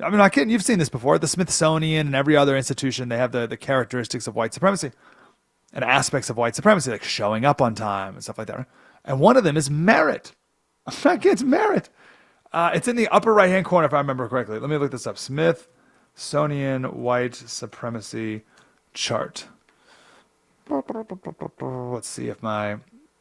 I'm 0.00 0.16
not 0.16 0.32
kidding. 0.32 0.50
You've 0.50 0.64
seen 0.64 0.78
this 0.78 0.88
before. 0.88 1.18
The 1.18 1.28
Smithsonian 1.28 2.08
and 2.08 2.16
every 2.16 2.36
other 2.36 2.56
institution, 2.56 3.08
they 3.08 3.16
have 3.16 3.32
the, 3.32 3.46
the 3.46 3.56
characteristics 3.56 4.26
of 4.26 4.34
white 4.34 4.52
supremacy 4.52 4.90
and 5.72 5.84
aspects 5.84 6.30
of 6.30 6.36
white 6.36 6.54
supremacy, 6.56 6.90
like 6.90 7.04
showing 7.04 7.44
up 7.44 7.62
on 7.62 7.74
time 7.74 8.14
and 8.14 8.22
stuff 8.22 8.38
like 8.38 8.48
that. 8.48 8.66
And 9.04 9.20
one 9.20 9.36
of 9.36 9.44
them 9.44 9.56
is 9.56 9.70
merit. 9.70 10.32
I'm 10.86 10.94
not 11.04 11.20
kidding. 11.20 11.32
It's 11.32 11.42
merit. 11.42 11.90
Uh, 12.52 12.70
it's 12.74 12.88
in 12.88 12.96
the 12.96 13.08
upper 13.08 13.32
right 13.32 13.48
hand 13.48 13.66
corner, 13.66 13.86
if 13.86 13.94
I 13.94 13.98
remember 13.98 14.28
correctly. 14.28 14.58
Let 14.58 14.70
me 14.70 14.76
look 14.76 14.90
this 14.90 15.06
up. 15.06 15.18
Smithsonian 15.18 16.84
white 16.84 17.34
supremacy 17.34 18.42
chart. 18.92 19.46
Let's 20.68 22.08
see 22.08 22.28
if 22.28 22.42
my 22.42 22.78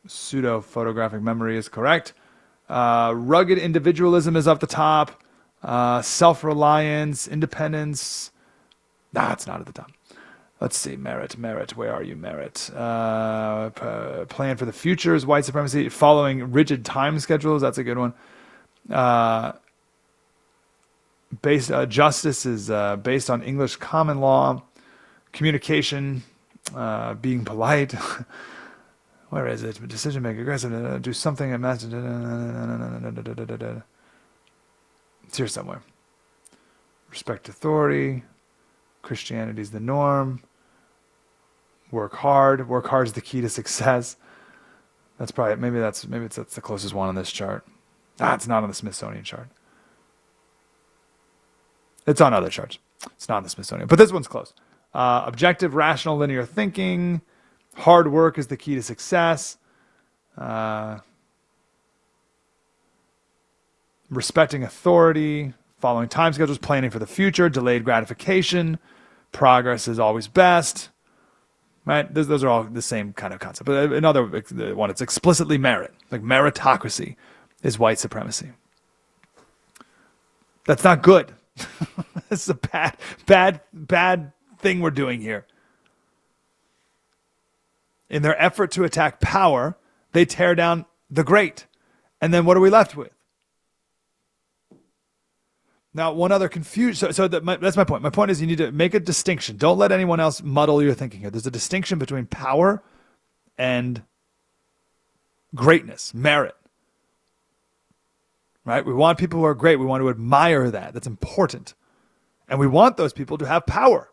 pseudo 0.08 0.62
photographic 0.62 1.22
memory 1.22 1.58
is 1.58 1.70
correct. 1.70 2.14
Uh, 2.70 3.14
rugged 3.16 3.58
individualism 3.58 4.36
is 4.36 4.48
up 4.48 4.60
the 4.60 4.68
top. 4.68 5.22
Uh, 5.62 6.02
Self 6.02 6.44
reliance, 6.44 7.28
independence. 7.28 8.32
Nah, 9.14 9.36
not 9.48 9.60
at 9.62 9.66
the 9.66 9.74
top. 9.74 9.92
Let's 10.60 10.78
see. 10.78 10.96
Merit, 10.96 11.38
merit. 11.38 11.76
Where 11.76 11.94
are 11.94 12.04
you, 12.04 12.16
merit? 12.16 12.70
Uh, 12.74 13.70
p- 13.70 14.26
plan 14.34 14.58
for 14.58 14.66
the 14.66 14.74
future 14.74 15.14
is 15.16 15.26
white 15.26 15.46
supremacy. 15.46 15.90
Following 15.90 16.52
rigid 16.52 16.86
time 16.86 17.20
schedules. 17.20 17.62
That's 17.62 17.78
a 17.78 17.84
good 17.84 17.98
one. 17.98 18.14
Uh, 18.90 19.54
based 21.42 21.72
uh, 21.72 21.86
justice 21.86 22.46
is 22.46 22.70
uh, 22.70 22.96
based 22.98 23.30
on 23.30 23.44
English 23.44 23.78
common 23.78 24.20
law. 24.20 24.64
Communication, 25.34 26.24
uh, 26.76 27.14
being 27.16 27.44
polite. 27.46 27.94
Where 29.30 29.48
is 29.48 29.64
it? 29.64 29.88
Decision 29.88 30.22
making, 30.22 30.42
aggressive. 30.42 31.02
do 31.02 31.14
something 31.14 31.60
matters. 31.60 31.86
It's 35.26 35.38
here 35.38 35.48
somewhere. 35.48 35.82
Respect 37.10 37.50
authority. 37.50 38.24
Christianity 39.02 39.62
is 39.62 39.72
the 39.72 39.80
norm. 39.80 40.44
Work 41.92 42.14
hard. 42.16 42.68
Work 42.68 42.88
hard 42.88 43.08
is 43.08 43.14
the 43.14 43.22
key 43.22 43.42
to 43.42 43.50
success. 43.50 44.18
That's 45.18 45.32
probably 45.32 45.56
maybe 45.56 45.80
that's 45.80 46.08
maybe 46.08 46.26
it's, 46.26 46.36
that's 46.36 46.56
the 46.56 46.62
closest 46.62 46.94
one 46.94 47.10
on 47.10 47.16
this 47.16 47.32
chart. 47.32 47.66
Ah, 48.20 48.40
not 48.48 48.64
on 48.64 48.70
the 48.70 48.76
Smithsonian 48.76 49.24
chart. 49.24 49.48
It's 52.06 52.22
on 52.22 52.34
other 52.34 52.50
charts. 52.50 52.80
It's 53.12 53.30
not 53.30 53.38
on 53.38 53.44
the 53.44 53.50
Smithsonian, 53.50 53.88
but 53.88 53.98
this 53.98 54.12
one's 54.12 54.28
close. 54.28 54.54
Uh, 54.94 55.24
objective, 55.26 55.74
rational, 55.74 56.18
linear 56.18 56.46
thinking. 56.46 57.22
Hard 57.76 58.12
work 58.12 58.38
is 58.38 58.48
the 58.48 58.58
key 58.58 58.76
to 58.76 58.84
success. 58.84 59.58
Uh, 60.38 61.00
respecting 64.10 64.64
authority, 64.64 65.54
following 65.80 66.08
time 66.08 66.34
schedules, 66.34 66.58
planning 66.58 66.90
for 66.90 67.00
the 67.00 67.08
future, 67.08 67.50
delayed 67.50 67.84
gratification, 67.84 68.78
progress 69.32 69.88
is 69.88 70.00
always 70.00 70.28
best. 70.28 70.90
Right? 71.86 72.12
Those, 72.14 72.28
those 72.28 72.44
are 72.44 72.48
all 72.50 72.64
the 72.64 72.82
same 72.82 73.12
kind 73.14 73.34
of 73.34 73.40
concept. 73.40 73.66
But 73.66 73.92
another 73.92 74.26
one, 74.76 74.90
it's 74.90 75.02
explicitly 75.02 75.58
merit, 75.58 75.94
like 76.12 76.22
meritocracy 76.22 77.16
is 77.62 77.78
white 77.78 78.00
supremacy. 78.00 78.52
That's 80.66 80.84
not 80.84 81.02
good. 81.02 81.34
this 82.30 82.44
is 82.44 82.50
a 82.50 82.54
bad, 82.54 82.96
bad, 83.26 83.62
bad 83.74 84.32
thing 84.64 84.80
we're 84.80 84.92
doing 84.92 85.22
here. 85.22 85.46
In 88.10 88.22
their 88.22 88.40
effort 88.42 88.72
to 88.72 88.84
attack 88.84 89.20
power, 89.22 89.78
they 90.14 90.26
tear 90.26 90.56
down 90.56 90.86
the 91.10 91.24
great. 91.24 91.68
And 92.20 92.34
then 92.34 92.46
what 92.46 92.58
are 92.58 92.62
we 92.62 92.70
left 92.70 92.96
with? 92.96 93.12
Now, 95.94 96.12
one 96.12 96.32
other 96.32 96.50
confusion. 96.50 96.96
So, 96.96 97.12
so 97.12 97.28
that 97.28 97.44
my, 97.44 97.58
that's 97.58 97.78
my 97.78 97.84
point. 97.84 98.02
My 98.02 98.10
point 98.10 98.32
is 98.32 98.42
you 98.42 98.48
need 98.48 98.58
to 98.58 98.72
make 98.72 98.96
a 98.96 99.00
distinction. 99.00 99.58
Don't 99.58 99.78
let 99.78 99.92
anyone 99.92 100.20
else 100.20 100.42
muddle 100.42 100.82
your 100.82 100.96
thinking 100.96 101.20
here. 101.20 101.30
There's 101.30 101.46
a 101.46 101.52
distinction 101.52 102.00
between 102.00 102.26
power 102.26 102.82
and 103.58 104.02
greatness, 105.54 106.14
merit. 106.14 106.56
Right? 108.66 108.84
We 108.86 108.94
want 108.94 109.20
people 109.20 109.40
who 109.40 109.46
are 109.46 109.54
great. 109.54 109.78
We 109.78 109.86
want 109.86 110.02
to 110.02 110.10
admire 110.10 110.72
that. 110.72 110.94
That's 110.94 111.06
important. 111.06 111.76
And 112.48 112.60
we 112.60 112.68
want 112.68 112.98
those 112.98 113.14
people 113.14 113.38
to 113.38 113.46
have 113.46 113.66
power. 113.66 114.10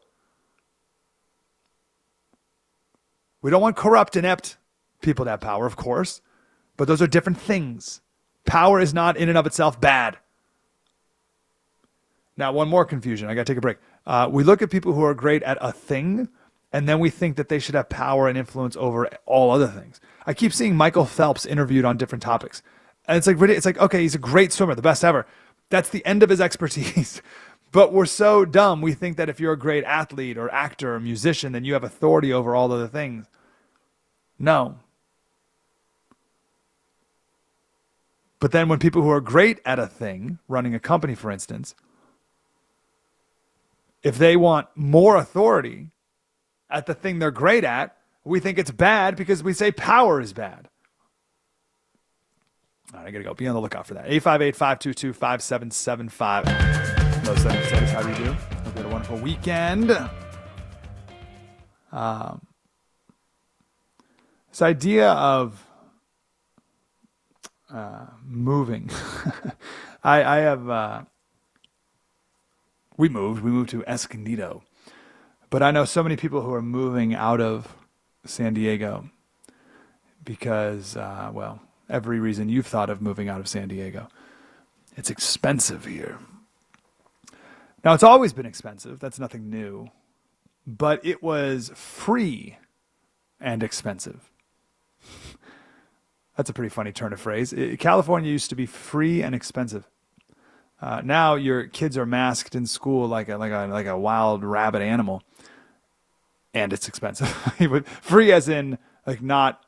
We 3.42 3.50
don't 3.50 3.62
want 3.62 3.76
corrupt, 3.76 4.16
inept 4.16 4.56
people 5.00 5.24
to 5.24 5.30
have 5.30 5.40
power, 5.40 5.66
of 5.66 5.76
course, 5.76 6.20
but 6.76 6.88
those 6.88 7.00
are 7.02 7.06
different 7.06 7.40
things. 7.40 8.00
Power 8.44 8.80
is 8.80 8.92
not 8.92 9.16
in 9.16 9.28
and 9.28 9.38
of 9.38 9.46
itself 9.46 9.80
bad. 9.80 10.18
Now, 12.36 12.52
one 12.52 12.68
more 12.68 12.84
confusion. 12.84 13.28
I 13.28 13.34
got 13.34 13.46
to 13.46 13.52
take 13.52 13.58
a 13.58 13.60
break. 13.60 13.78
Uh, 14.06 14.28
we 14.30 14.44
look 14.44 14.62
at 14.62 14.70
people 14.70 14.92
who 14.92 15.04
are 15.04 15.14
great 15.14 15.42
at 15.42 15.58
a 15.60 15.72
thing, 15.72 16.28
and 16.72 16.88
then 16.88 16.98
we 16.98 17.10
think 17.10 17.36
that 17.36 17.48
they 17.48 17.58
should 17.58 17.74
have 17.74 17.88
power 17.88 18.28
and 18.28 18.38
influence 18.38 18.76
over 18.76 19.08
all 19.26 19.50
other 19.50 19.66
things. 19.66 20.00
I 20.26 20.34
keep 20.34 20.52
seeing 20.52 20.74
Michael 20.74 21.04
Phelps 21.04 21.44
interviewed 21.44 21.84
on 21.84 21.96
different 21.96 22.22
topics, 22.22 22.62
and 23.06 23.18
it's 23.18 23.26
like 23.26 23.40
it's 23.50 23.66
like 23.66 23.78
okay, 23.78 24.00
he's 24.02 24.14
a 24.14 24.18
great 24.18 24.52
swimmer, 24.52 24.74
the 24.74 24.82
best 24.82 25.04
ever. 25.04 25.26
That's 25.68 25.90
the 25.90 26.04
end 26.06 26.22
of 26.22 26.30
his 26.30 26.40
expertise. 26.40 27.20
but 27.72 27.92
we're 27.92 28.06
so 28.06 28.44
dumb. 28.44 28.80
We 28.80 28.94
think 28.94 29.16
that 29.16 29.28
if 29.28 29.38
you're 29.38 29.52
a 29.52 29.58
great 29.58 29.84
athlete 29.84 30.36
or 30.36 30.52
actor 30.52 30.94
or 30.94 31.00
musician, 31.00 31.52
then 31.52 31.64
you 31.64 31.74
have 31.74 31.84
authority 31.84 32.32
over 32.32 32.54
all 32.54 32.72
other 32.72 32.88
things. 32.88 33.26
No. 34.38 34.76
But 38.40 38.52
then 38.52 38.68
when 38.68 38.78
people 38.78 39.02
who 39.02 39.10
are 39.10 39.20
great 39.20 39.60
at 39.64 39.78
a 39.78 39.86
thing, 39.86 40.38
running 40.48 40.74
a 40.74 40.80
company, 40.80 41.14
for 41.14 41.30
instance, 41.30 41.74
if 44.02 44.16
they 44.16 44.34
want 44.34 44.68
more 44.74 45.16
authority 45.16 45.88
at 46.70 46.86
the 46.86 46.94
thing 46.94 47.18
they're 47.18 47.30
great 47.30 47.64
at, 47.64 47.96
we 48.24 48.40
think 48.40 48.58
it's 48.58 48.70
bad 48.70 49.14
because 49.14 49.42
we 49.42 49.52
say 49.52 49.70
power 49.70 50.20
is 50.20 50.32
bad. 50.32 50.68
All 52.92 53.00
right, 53.00 53.08
I 53.08 53.10
gotta 53.10 53.24
go. 53.24 53.34
Be 53.34 53.46
on 53.46 53.54
the 53.54 53.60
lookout 53.60 53.86
for 53.86 53.94
that. 53.94 54.06
858 54.06 54.56
522 54.56 55.12
5775. 55.12 56.89
How 57.30 58.02
do 58.02 58.08
you 58.08 58.14
do? 58.16 58.32
Hope 58.32 58.66
you 58.66 58.72
had 58.72 58.86
a 58.86 58.88
wonderful 58.88 59.16
weekend. 59.18 59.92
Um, 61.92 62.44
this 64.50 64.60
idea 64.60 65.10
of 65.12 65.64
uh, 67.72 68.06
moving. 68.26 68.90
I, 70.02 70.24
I 70.24 70.36
have. 70.38 70.68
Uh, 70.68 71.02
we 72.96 73.08
moved. 73.08 73.44
We 73.44 73.52
moved 73.52 73.70
to 73.70 73.84
Escondido, 73.84 74.64
but 75.50 75.62
I 75.62 75.70
know 75.70 75.84
so 75.84 76.02
many 76.02 76.16
people 76.16 76.40
who 76.40 76.52
are 76.52 76.60
moving 76.60 77.14
out 77.14 77.40
of 77.40 77.76
San 78.24 78.54
Diego 78.54 79.08
because, 80.24 80.96
uh, 80.96 81.30
well, 81.32 81.60
every 81.88 82.18
reason 82.18 82.48
you've 82.48 82.66
thought 82.66 82.90
of 82.90 83.00
moving 83.00 83.28
out 83.28 83.38
of 83.38 83.46
San 83.46 83.68
Diego. 83.68 84.08
It's 84.96 85.10
expensive 85.10 85.84
here. 85.84 86.18
Now, 87.84 87.94
it's 87.94 88.02
always 88.02 88.32
been 88.32 88.46
expensive. 88.46 89.00
That's 89.00 89.18
nothing 89.18 89.48
new. 89.50 89.90
But 90.66 91.04
it 91.04 91.22
was 91.22 91.70
free 91.74 92.58
and 93.40 93.62
expensive. 93.62 94.30
That's 96.36 96.50
a 96.50 96.52
pretty 96.52 96.68
funny 96.68 96.92
turn 96.92 97.12
of 97.12 97.20
phrase. 97.20 97.54
California 97.78 98.30
used 98.30 98.50
to 98.50 98.56
be 98.56 98.66
free 98.66 99.22
and 99.22 99.34
expensive. 99.34 99.88
Uh, 100.80 101.02
now 101.04 101.34
your 101.34 101.66
kids 101.66 101.98
are 101.98 102.06
masked 102.06 102.54
in 102.54 102.66
school 102.66 103.06
like 103.06 103.28
a 103.28 103.36
like 103.36 103.52
a 103.52 103.66
like 103.66 103.86
a 103.86 103.98
wild 103.98 104.42
rabbit 104.42 104.80
animal, 104.80 105.22
and 106.54 106.72
it's 106.72 106.88
expensive. 106.88 107.28
free 108.00 108.32
as 108.32 108.48
in 108.48 108.78
like 109.06 109.20
not 109.20 109.62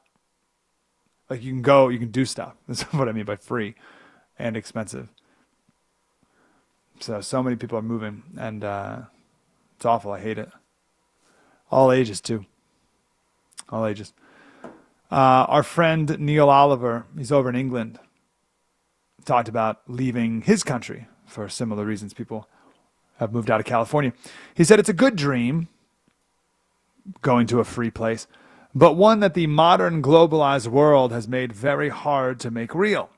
like 1.28 1.42
you 1.42 1.52
can 1.52 1.62
go, 1.62 1.88
you 1.88 1.98
can 1.98 2.10
do 2.10 2.24
stuff. 2.24 2.54
That's 2.68 2.82
what 2.92 3.08
I 3.08 3.12
mean 3.12 3.24
by 3.24 3.36
free 3.36 3.74
and 4.38 4.56
expensive. 4.56 5.08
So 7.02 7.20
so 7.20 7.42
many 7.42 7.56
people 7.56 7.76
are 7.76 7.82
moving, 7.82 8.22
and 8.38 8.62
uh, 8.62 8.98
it's 9.76 9.84
awful. 9.84 10.12
I 10.12 10.20
hate 10.20 10.38
it. 10.38 10.50
All 11.70 11.90
ages 11.90 12.20
too. 12.20 12.46
All 13.68 13.86
ages. 13.86 14.12
Uh, 15.10 15.44
our 15.48 15.62
friend 15.62 16.18
Neil 16.20 16.48
Oliver, 16.48 17.06
he's 17.18 17.32
over 17.32 17.48
in 17.48 17.56
England, 17.56 17.98
talked 19.24 19.48
about 19.48 19.80
leaving 19.88 20.42
his 20.42 20.62
country 20.62 21.08
for 21.26 21.48
similar 21.48 21.84
reasons. 21.84 22.14
People 22.14 22.48
have 23.18 23.32
moved 23.32 23.50
out 23.50 23.60
of 23.60 23.66
California. 23.66 24.12
He 24.54 24.64
said 24.64 24.78
it's 24.78 24.88
a 24.88 24.94
good 24.94 25.16
dream, 25.16 25.68
going 27.20 27.46
to 27.48 27.58
a 27.58 27.64
free 27.64 27.90
place, 27.90 28.26
but 28.74 28.94
one 28.94 29.20
that 29.20 29.34
the 29.34 29.48
modern 29.48 30.02
globalized 30.02 30.68
world 30.68 31.12
has 31.12 31.26
made 31.26 31.52
very 31.52 31.88
hard 31.88 32.38
to 32.40 32.50
make 32.50 32.74
real. 32.74 33.10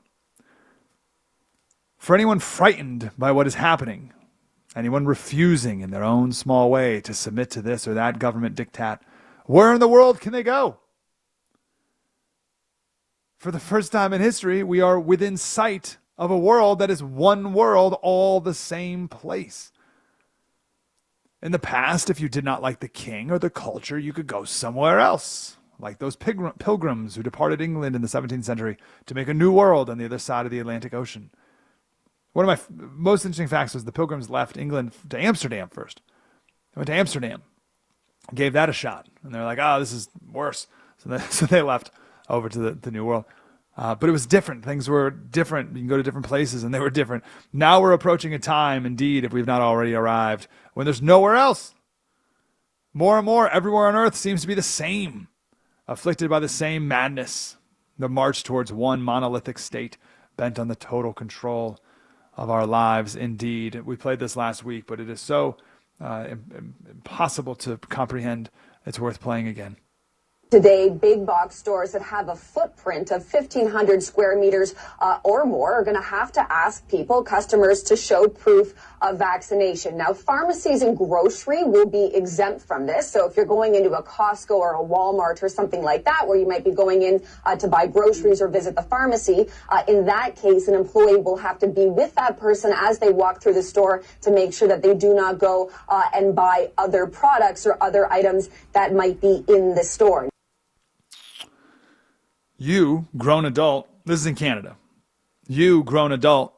For 2.05 2.13
anyone 2.13 2.37
frightened 2.37 3.09
by 3.17 3.31
what 3.31 3.47
is 3.47 3.55
happening, 3.55 4.13
anyone 4.75 5.07
refusing 5.07 5.79
in 5.81 5.89
their 5.89 6.03
own 6.03 6.33
small 6.33 6.69
way 6.69 7.01
to 7.01 7.15
submit 7.15 7.49
to 7.49 7.63
this 7.63 7.87
or 7.87 7.95
that 7.95 8.19
government 8.19 8.55
diktat, 8.55 8.99
where 9.47 9.73
in 9.73 9.79
the 9.79 9.87
world 9.87 10.21
can 10.21 10.31
they 10.31 10.43
go? 10.43 10.77
For 13.39 13.49
the 13.49 13.59
first 13.59 13.91
time 13.91 14.13
in 14.13 14.21
history, 14.21 14.61
we 14.61 14.81
are 14.81 14.99
within 14.99 15.35
sight 15.35 15.97
of 16.15 16.29
a 16.29 16.37
world 16.37 16.77
that 16.77 16.91
is 16.91 17.01
one 17.01 17.53
world, 17.53 17.97
all 18.03 18.39
the 18.39 18.53
same 18.53 19.07
place. 19.07 19.71
In 21.41 21.51
the 21.51 21.57
past, 21.57 22.11
if 22.11 22.21
you 22.21 22.29
did 22.29 22.45
not 22.45 22.61
like 22.61 22.81
the 22.81 22.87
king 22.87 23.31
or 23.31 23.39
the 23.39 23.49
culture, 23.49 23.97
you 23.97 24.13
could 24.13 24.27
go 24.27 24.43
somewhere 24.43 24.99
else, 24.99 25.57
like 25.79 25.97
those 25.97 26.15
pilgrims 26.15 27.15
who 27.15 27.23
departed 27.23 27.61
England 27.61 27.95
in 27.95 28.03
the 28.03 28.07
17th 28.07 28.43
century 28.43 28.77
to 29.07 29.15
make 29.15 29.27
a 29.27 29.33
new 29.33 29.51
world 29.51 29.89
on 29.89 29.97
the 29.97 30.05
other 30.05 30.19
side 30.19 30.45
of 30.45 30.51
the 30.51 30.59
Atlantic 30.59 30.93
Ocean. 30.93 31.31
One 32.35 32.49
of 32.49 32.69
my 32.69 32.85
most 32.97 33.23
interesting 33.23 33.47
facts 33.47 33.73
was 33.73 33.85
the 33.85 33.93
pilgrims 33.93 34.29
left 34.29 34.57
England 34.57 34.91
to 35.07 35.17
Amsterdam 35.17 35.69
first. 35.71 36.01
They 36.73 36.79
went 36.79 36.87
to 36.87 36.93
Amsterdam, 36.93 37.43
gave 38.33 38.51
that 38.51 38.67
a 38.67 38.73
shot, 38.73 39.07
and 39.23 39.33
they're 39.33 39.45
like, 39.45 39.57
oh, 39.61 39.79
this 39.79 39.93
is 39.93 40.09
worse. 40.33 40.67
So 40.97 41.11
they, 41.11 41.19
so 41.29 41.45
they 41.45 41.61
left 41.61 41.91
over 42.27 42.49
to 42.49 42.59
the, 42.59 42.71
the 42.71 42.91
New 42.91 43.05
World. 43.05 43.23
Uh, 43.77 43.95
but 43.95 44.09
it 44.09 44.11
was 44.11 44.25
different. 44.25 44.65
Things 44.65 44.89
were 44.89 45.09
different. 45.09 45.77
You 45.77 45.83
can 45.83 45.87
go 45.87 45.95
to 45.95 46.03
different 46.03 46.27
places, 46.27 46.65
and 46.65 46.73
they 46.73 46.79
were 46.81 46.89
different. 46.89 47.23
Now 47.53 47.79
we're 47.79 47.93
approaching 47.93 48.33
a 48.33 48.39
time, 48.39 48.85
indeed, 48.85 49.23
if 49.23 49.31
we've 49.31 49.47
not 49.47 49.61
already 49.61 49.93
arrived, 49.93 50.49
when 50.73 50.83
there's 50.83 51.01
nowhere 51.01 51.37
else. 51.37 51.73
More 52.93 53.15
and 53.15 53.25
more, 53.25 53.49
everywhere 53.49 53.87
on 53.87 53.95
earth 53.95 54.15
seems 54.15 54.41
to 54.41 54.47
be 54.47 54.55
the 54.55 54.61
same, 54.61 55.29
afflicted 55.87 56.29
by 56.29 56.41
the 56.41 56.49
same 56.49 56.85
madness, 56.85 57.55
the 57.97 58.09
march 58.09 58.43
towards 58.43 58.73
one 58.73 59.01
monolithic 59.01 59.57
state 59.57 59.97
bent 60.35 60.59
on 60.59 60.67
the 60.67 60.75
total 60.75 61.13
control 61.13 61.79
of 62.37 62.49
our 62.49 62.65
lives. 62.65 63.15
Indeed, 63.15 63.81
we 63.85 63.95
played 63.95 64.19
this 64.19 64.35
last 64.35 64.63
week, 64.63 64.85
but 64.87 64.99
it 64.99 65.09
is 65.09 65.21
so 65.21 65.57
uh, 66.01 66.27
impossible 66.89 67.55
to 67.55 67.77
comprehend. 67.77 68.49
It's 68.85 68.99
worth 68.99 69.19
playing 69.19 69.47
again. 69.47 69.77
Today, 70.55 70.87
big 70.87 71.25
box 71.25 71.57
stores 71.57 71.91
that 71.91 72.01
have 72.01 72.29
a 72.29 72.35
footprint 72.37 73.11
of 73.11 73.29
1,500 73.29 74.01
square 74.01 74.39
meters 74.39 74.73
uh, 74.99 75.19
or 75.21 75.45
more 75.45 75.73
are 75.73 75.83
going 75.83 75.97
to 75.97 76.01
have 76.01 76.31
to 76.31 76.49
ask 76.49 76.87
people, 76.87 77.23
customers, 77.23 77.83
to 77.83 77.97
show 77.97 78.29
proof 78.29 78.73
of 79.01 79.19
vaccination. 79.19 79.97
Now, 79.97 80.13
pharmacies 80.13 80.81
and 80.81 80.97
grocery 80.97 81.65
will 81.65 81.87
be 81.87 82.05
exempt 82.05 82.61
from 82.61 82.85
this. 82.85 83.11
So 83.11 83.27
if 83.27 83.35
you're 83.35 83.45
going 83.45 83.75
into 83.75 83.91
a 83.91 84.01
Costco 84.01 84.51
or 84.51 84.75
a 84.75 84.85
Walmart 84.85 85.43
or 85.43 85.49
something 85.49 85.83
like 85.83 86.05
that, 86.05 86.25
where 86.25 86.37
you 86.37 86.47
might 86.47 86.63
be 86.63 86.71
going 86.71 87.01
in 87.01 87.21
uh, 87.45 87.57
to 87.57 87.67
buy 87.67 87.87
groceries 87.87 88.41
or 88.41 88.47
visit 88.47 88.77
the 88.77 88.83
pharmacy, 88.83 89.47
uh, 89.67 89.83
in 89.89 90.05
that 90.05 90.37
case, 90.37 90.69
an 90.69 90.73
employee 90.75 91.17
will 91.17 91.35
have 91.35 91.59
to 91.59 91.67
be 91.67 91.87
with 91.87 92.15
that 92.15 92.39
person 92.39 92.73
as 92.77 92.99
they 92.99 93.09
walk 93.09 93.41
through 93.41 93.55
the 93.55 93.63
store 93.63 94.03
to 94.21 94.31
make 94.31 94.53
sure 94.53 94.69
that 94.69 94.81
they 94.81 94.95
do 94.95 95.13
not 95.13 95.37
go 95.37 95.69
uh, 95.89 96.03
and 96.13 96.33
buy 96.33 96.71
other 96.77 97.07
products 97.07 97.65
or 97.65 97.77
other 97.83 98.09
items 98.09 98.49
that 98.71 98.93
might 98.93 99.19
be 99.19 99.43
in 99.49 99.75
the 99.75 99.83
store. 99.83 100.29
You, 102.57 103.07
grown 103.17 103.45
adult, 103.45 103.89
this 104.05 104.19
is 104.19 104.25
in 104.25 104.35
Canada. 104.35 104.77
You, 105.47 105.83
grown 105.83 106.11
adult, 106.11 106.53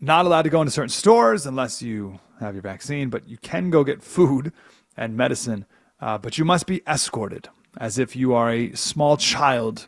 not 0.00 0.26
allowed 0.26 0.42
to 0.42 0.50
go 0.50 0.60
into 0.60 0.70
certain 0.70 0.88
stores 0.88 1.46
unless 1.46 1.82
you 1.82 2.18
have 2.40 2.54
your 2.54 2.62
vaccine, 2.62 3.08
but 3.08 3.28
you 3.28 3.36
can 3.38 3.70
go 3.70 3.84
get 3.84 4.02
food 4.02 4.52
and 4.96 5.16
medicine, 5.16 5.64
uh, 6.00 6.18
but 6.18 6.38
you 6.38 6.44
must 6.44 6.66
be 6.66 6.82
escorted 6.86 7.48
as 7.78 7.98
if 7.98 8.16
you 8.16 8.34
are 8.34 8.50
a 8.50 8.72
small 8.74 9.16
child. 9.16 9.86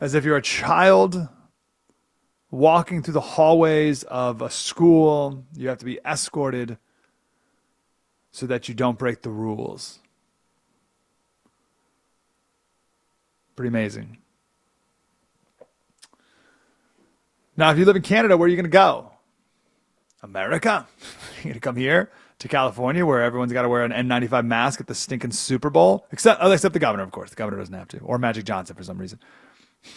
As 0.00 0.14
if 0.14 0.24
you're 0.24 0.36
a 0.36 0.42
child 0.42 1.28
walking 2.50 3.02
through 3.02 3.14
the 3.14 3.20
hallways 3.20 4.02
of 4.04 4.40
a 4.40 4.50
school, 4.50 5.44
you 5.54 5.68
have 5.68 5.78
to 5.78 5.84
be 5.84 5.98
escorted 6.04 6.78
so 8.30 8.46
that 8.46 8.68
you 8.68 8.74
don't 8.74 8.98
break 8.98 9.22
the 9.22 9.30
rules. 9.30 9.98
Pretty 13.60 13.68
amazing. 13.68 14.16
Now, 17.58 17.70
if 17.70 17.76
you 17.76 17.84
live 17.84 17.94
in 17.94 18.00
Canada, 18.00 18.38
where 18.38 18.46
are 18.46 18.48
you 18.48 18.56
going 18.56 18.64
to 18.64 18.70
go? 18.70 19.10
America? 20.22 20.88
You're 21.36 21.42
going 21.42 21.54
to 21.56 21.60
come 21.60 21.76
here 21.76 22.10
to 22.38 22.48
California 22.48 23.04
where 23.04 23.20
everyone's 23.20 23.52
got 23.52 23.60
to 23.60 23.68
wear 23.68 23.84
an 23.84 23.92
N95 23.92 24.46
mask 24.46 24.80
at 24.80 24.86
the 24.86 24.94
stinking 24.94 25.32
Super 25.32 25.68
Bowl? 25.68 26.06
Except, 26.10 26.40
oh, 26.42 26.50
except 26.50 26.72
the 26.72 26.78
governor, 26.78 27.02
of 27.02 27.10
course. 27.10 27.28
The 27.28 27.36
governor 27.36 27.58
doesn't 27.58 27.74
have 27.74 27.88
to. 27.88 27.98
Or 27.98 28.16
Magic 28.16 28.46
Johnson 28.46 28.76
for 28.76 28.82
some 28.82 28.96
reason. 28.96 29.20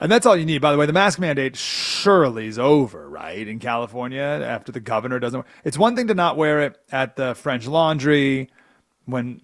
And 0.00 0.10
that's 0.10 0.26
all 0.26 0.36
you 0.36 0.44
need. 0.44 0.60
By 0.60 0.72
the 0.72 0.76
way, 0.76 0.86
the 0.86 0.92
mask 0.92 1.20
mandate 1.20 1.54
surely 1.54 2.48
is 2.48 2.58
over, 2.58 3.08
right? 3.08 3.46
In 3.46 3.60
California, 3.60 4.20
after 4.20 4.72
the 4.72 4.80
governor 4.80 5.20
doesn't. 5.20 5.46
It's 5.62 5.78
one 5.78 5.94
thing 5.94 6.08
to 6.08 6.14
not 6.14 6.36
wear 6.36 6.62
it 6.62 6.76
at 6.90 7.14
the 7.14 7.36
French 7.36 7.68
Laundry 7.68 8.50
when, 9.04 9.40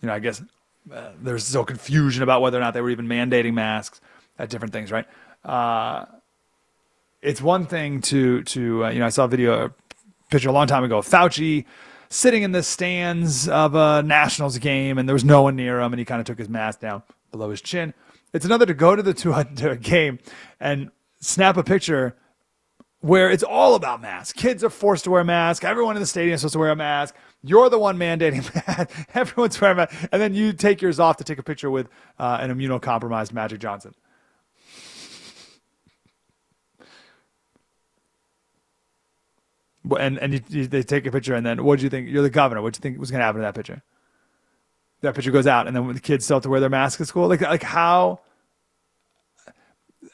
you 0.00 0.06
know, 0.06 0.14
I 0.14 0.18
guess 0.18 0.42
uh, 0.90 1.10
there's 1.20 1.44
still 1.44 1.64
confusion 1.64 2.22
about 2.22 2.40
whether 2.40 2.58
or 2.58 2.60
not 2.60 2.74
they 2.74 2.80
were 2.80 2.90
even 2.90 3.06
mandating 3.06 3.54
masks 3.54 4.00
at 4.38 4.50
different 4.50 4.72
things, 4.72 4.90
right? 4.90 5.06
Uh, 5.44 6.06
it's 7.20 7.40
one 7.40 7.66
thing 7.66 8.00
to 8.02 8.42
to 8.44 8.86
uh, 8.86 8.90
you 8.90 8.98
know 8.98 9.06
I 9.06 9.10
saw 9.10 9.24
a 9.24 9.28
video 9.28 9.66
a 9.66 9.74
picture 10.30 10.48
a 10.48 10.52
long 10.52 10.66
time 10.66 10.84
ago 10.84 10.98
of 10.98 11.06
Fauci 11.06 11.64
sitting 12.08 12.42
in 12.42 12.52
the 12.52 12.62
stands 12.62 13.48
of 13.48 13.74
a 13.74 14.02
Nationals 14.02 14.58
game 14.58 14.98
and 14.98 15.08
there 15.08 15.14
was 15.14 15.24
no 15.24 15.42
one 15.42 15.56
near 15.56 15.80
him 15.80 15.92
and 15.92 15.98
he 15.98 16.04
kind 16.04 16.20
of 16.20 16.26
took 16.26 16.38
his 16.38 16.48
mask 16.48 16.80
down 16.80 17.02
below 17.30 17.50
his 17.50 17.62
chin. 17.62 17.94
It's 18.32 18.44
another 18.44 18.66
to 18.66 18.74
go 18.74 18.96
to 18.96 19.02
the 19.02 19.14
to 19.22 19.32
a, 19.34 19.44
to 19.44 19.70
a 19.70 19.76
game 19.76 20.18
and 20.60 20.90
snap 21.20 21.56
a 21.56 21.62
picture 21.62 22.16
where 23.02 23.30
it's 23.30 23.42
all 23.42 23.74
about 23.74 24.00
masks. 24.00 24.32
Kids 24.32 24.62
are 24.64 24.70
forced 24.70 25.04
to 25.04 25.10
wear 25.10 25.24
masks. 25.24 25.64
Everyone 25.64 25.96
in 25.96 26.00
the 26.00 26.06
stadium 26.06 26.34
is 26.34 26.40
supposed 26.40 26.52
to 26.54 26.60
wear 26.60 26.70
a 26.70 26.76
mask. 26.76 27.14
You're 27.42 27.68
the 27.68 27.78
one 27.78 27.98
mandating 27.98 28.50
that. 28.66 28.90
Everyone's 29.14 29.60
wearing 29.60 29.78
a 29.78 29.80
mask. 29.82 30.08
And 30.12 30.22
then 30.22 30.34
you 30.34 30.52
take 30.52 30.80
yours 30.80 31.00
off 31.00 31.16
to 31.16 31.24
take 31.24 31.38
a 31.38 31.42
picture 31.42 31.70
with 31.70 31.88
uh, 32.18 32.38
an 32.40 32.56
immunocompromised 32.56 33.32
Magic 33.32 33.60
Johnson. 33.60 33.94
And 39.98 40.16
and 40.18 40.32
you, 40.34 40.40
you, 40.48 40.66
they 40.68 40.84
take 40.84 41.04
a 41.06 41.10
picture, 41.10 41.34
and 41.34 41.44
then 41.44 41.64
what 41.64 41.80
do 41.80 41.84
you 41.84 41.90
think? 41.90 42.08
You're 42.08 42.22
the 42.22 42.30
governor. 42.30 42.62
What 42.62 42.72
do 42.72 42.78
you 42.78 42.82
think 42.82 43.00
was 43.00 43.10
going 43.10 43.18
to 43.18 43.24
happen 43.24 43.40
to 43.40 43.46
that 43.46 43.56
picture? 43.56 43.82
That 45.00 45.16
picture 45.16 45.32
goes 45.32 45.48
out, 45.48 45.66
and 45.66 45.74
then 45.74 45.92
the 45.92 45.98
kids 45.98 46.24
still 46.24 46.36
have 46.36 46.44
to 46.44 46.48
wear 46.48 46.60
their 46.60 46.70
mask 46.70 47.00
at 47.00 47.08
school. 47.08 47.26
Like 47.26 47.40
like 47.40 47.64
how 47.64 48.20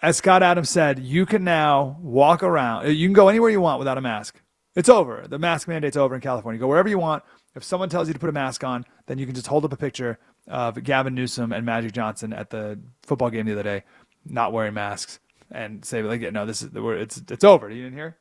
as 0.03 0.17
Scott 0.17 0.43
Adams 0.43 0.71
said, 0.71 0.99
you 0.99 1.27
can 1.27 1.45
now 1.45 1.99
walk 2.01 2.43
around. 2.43 2.89
You 2.89 3.07
can 3.07 3.13
go 3.13 3.29
anywhere 3.29 3.51
you 3.51 3.61
want 3.61 3.79
without 3.79 3.99
a 3.99 4.01
mask. 4.01 4.41
It's 4.75 4.89
over. 4.89 5.27
The 5.29 5.39
mask 5.39 5.67
mandate's 5.67 5.97
over 5.97 6.15
in 6.15 6.21
California. 6.21 6.61
Go 6.61 6.69
wherever 6.69 6.89
you 6.89 6.99
want. 6.99 7.25
If 7.55 7.65
someone 7.65 7.89
tells 7.89 8.07
you 8.07 8.15
to 8.15 8.21
put 8.21 8.29
a 8.29 8.33
mask 8.33 8.63
on, 8.63 8.85
then 9.07 9.19
you 9.19 9.27
can 9.27 9.35
just 9.35 9.49
hold 9.49 9.65
up 9.65 9.73
a 9.73 9.77
picture 9.77 10.19
of 10.47 10.81
Gavin 10.83 11.15
Newsom 11.15 11.53
and 11.53 11.67
Magic 11.67 11.93
Johnson 11.93 12.33
at 12.33 12.51
the 12.51 12.79
football 13.03 13.31
game 13.31 13.47
the 13.47 13.53
other 13.53 13.63
day, 13.65 13.83
not 14.25 14.53
wearing 14.53 14.75
masks, 14.75 15.19
and 15.51 15.85
say 15.85 16.03
like, 16.03 16.21
"No, 16.33 16.47
this 16.47 16.63
is 16.63 16.71
it's 16.73 17.23
it's 17.29 17.45
over." 17.45 17.69
You 17.69 17.83
didn't 17.83 17.99
hear? 17.99 18.17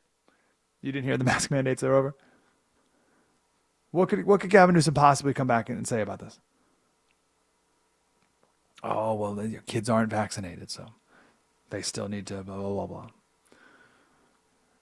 You 0.82 0.92
didn't 0.92 1.06
hear 1.06 1.18
the 1.18 1.24
mask 1.26 1.52
mandates 1.52 1.84
are 1.84 1.94
over. 1.94 2.16
What 3.92 4.10
could 4.10 4.26
what 4.26 4.42
could 4.42 4.50
Gavin 4.50 4.74
Newsom 4.74 4.96
possibly 4.96 5.34
come 5.34 5.48
back 5.48 5.70
and 5.70 5.88
say 5.88 6.02
about 6.02 6.20
this? 6.20 6.40
Oh 8.82 9.14
well, 9.14 9.46
your 9.46 9.62
kids 9.62 9.90
aren't 9.90 10.10
vaccinated, 10.10 10.72
so 10.72 10.88
they 11.70 11.82
still 11.82 12.08
need 12.08 12.28
to 12.28 12.44
blah 12.44 12.58
blah 12.58 12.70
blah 12.70 12.86
blah. 12.88 13.08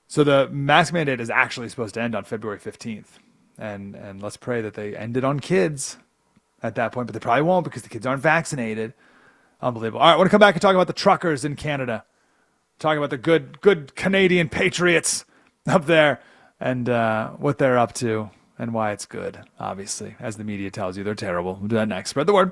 So 0.07 0.23
the 0.23 0.47
mask 0.49 0.93
mandate 0.93 1.19
is 1.19 1.29
actually 1.29 1.69
supposed 1.69 1.95
to 1.95 2.01
end 2.01 2.15
on 2.15 2.23
February 2.23 2.59
15th. 2.59 3.19
And 3.57 3.95
and 3.95 4.21
let's 4.21 4.37
pray 4.37 4.61
that 4.61 4.73
they 4.73 4.95
end 4.95 5.17
it 5.17 5.23
on 5.23 5.39
kids 5.39 5.97
at 6.61 6.75
that 6.75 6.91
point, 6.91 7.07
but 7.07 7.13
they 7.13 7.19
probably 7.19 7.43
won't 7.43 7.63
because 7.63 7.83
the 7.83 7.89
kids 7.89 8.05
aren't 8.05 8.21
vaccinated. 8.21 8.93
Unbelievable. 9.61 9.99
All 9.99 10.07
right, 10.07 10.13
I 10.13 10.17
want 10.17 10.27
to 10.27 10.31
come 10.31 10.39
back 10.39 10.55
and 10.55 10.61
talk 10.61 10.75
about 10.75 10.87
the 10.87 10.93
truckers 10.93 11.45
in 11.45 11.55
Canada. 11.55 12.03
Talking 12.79 12.97
about 12.97 13.09
the 13.09 13.17
good 13.17 13.61
good 13.61 13.95
Canadian 13.95 14.49
patriots 14.49 15.25
up 15.67 15.85
there 15.85 16.21
and 16.59 16.89
uh, 16.89 17.31
what 17.31 17.57
they're 17.57 17.77
up 17.77 17.93
to 17.93 18.29
and 18.57 18.73
why 18.73 18.91
it's 18.91 19.05
good, 19.05 19.39
obviously. 19.59 20.15
As 20.19 20.37
the 20.37 20.43
media 20.43 20.71
tells 20.71 20.97
you, 20.97 21.03
they're 21.03 21.15
terrible. 21.15 21.55
We'll 21.59 21.69
do 21.69 21.75
that 21.75 21.87
next. 21.87 22.11
Spread 22.11 22.27
the 22.27 22.33
word. 22.33 22.51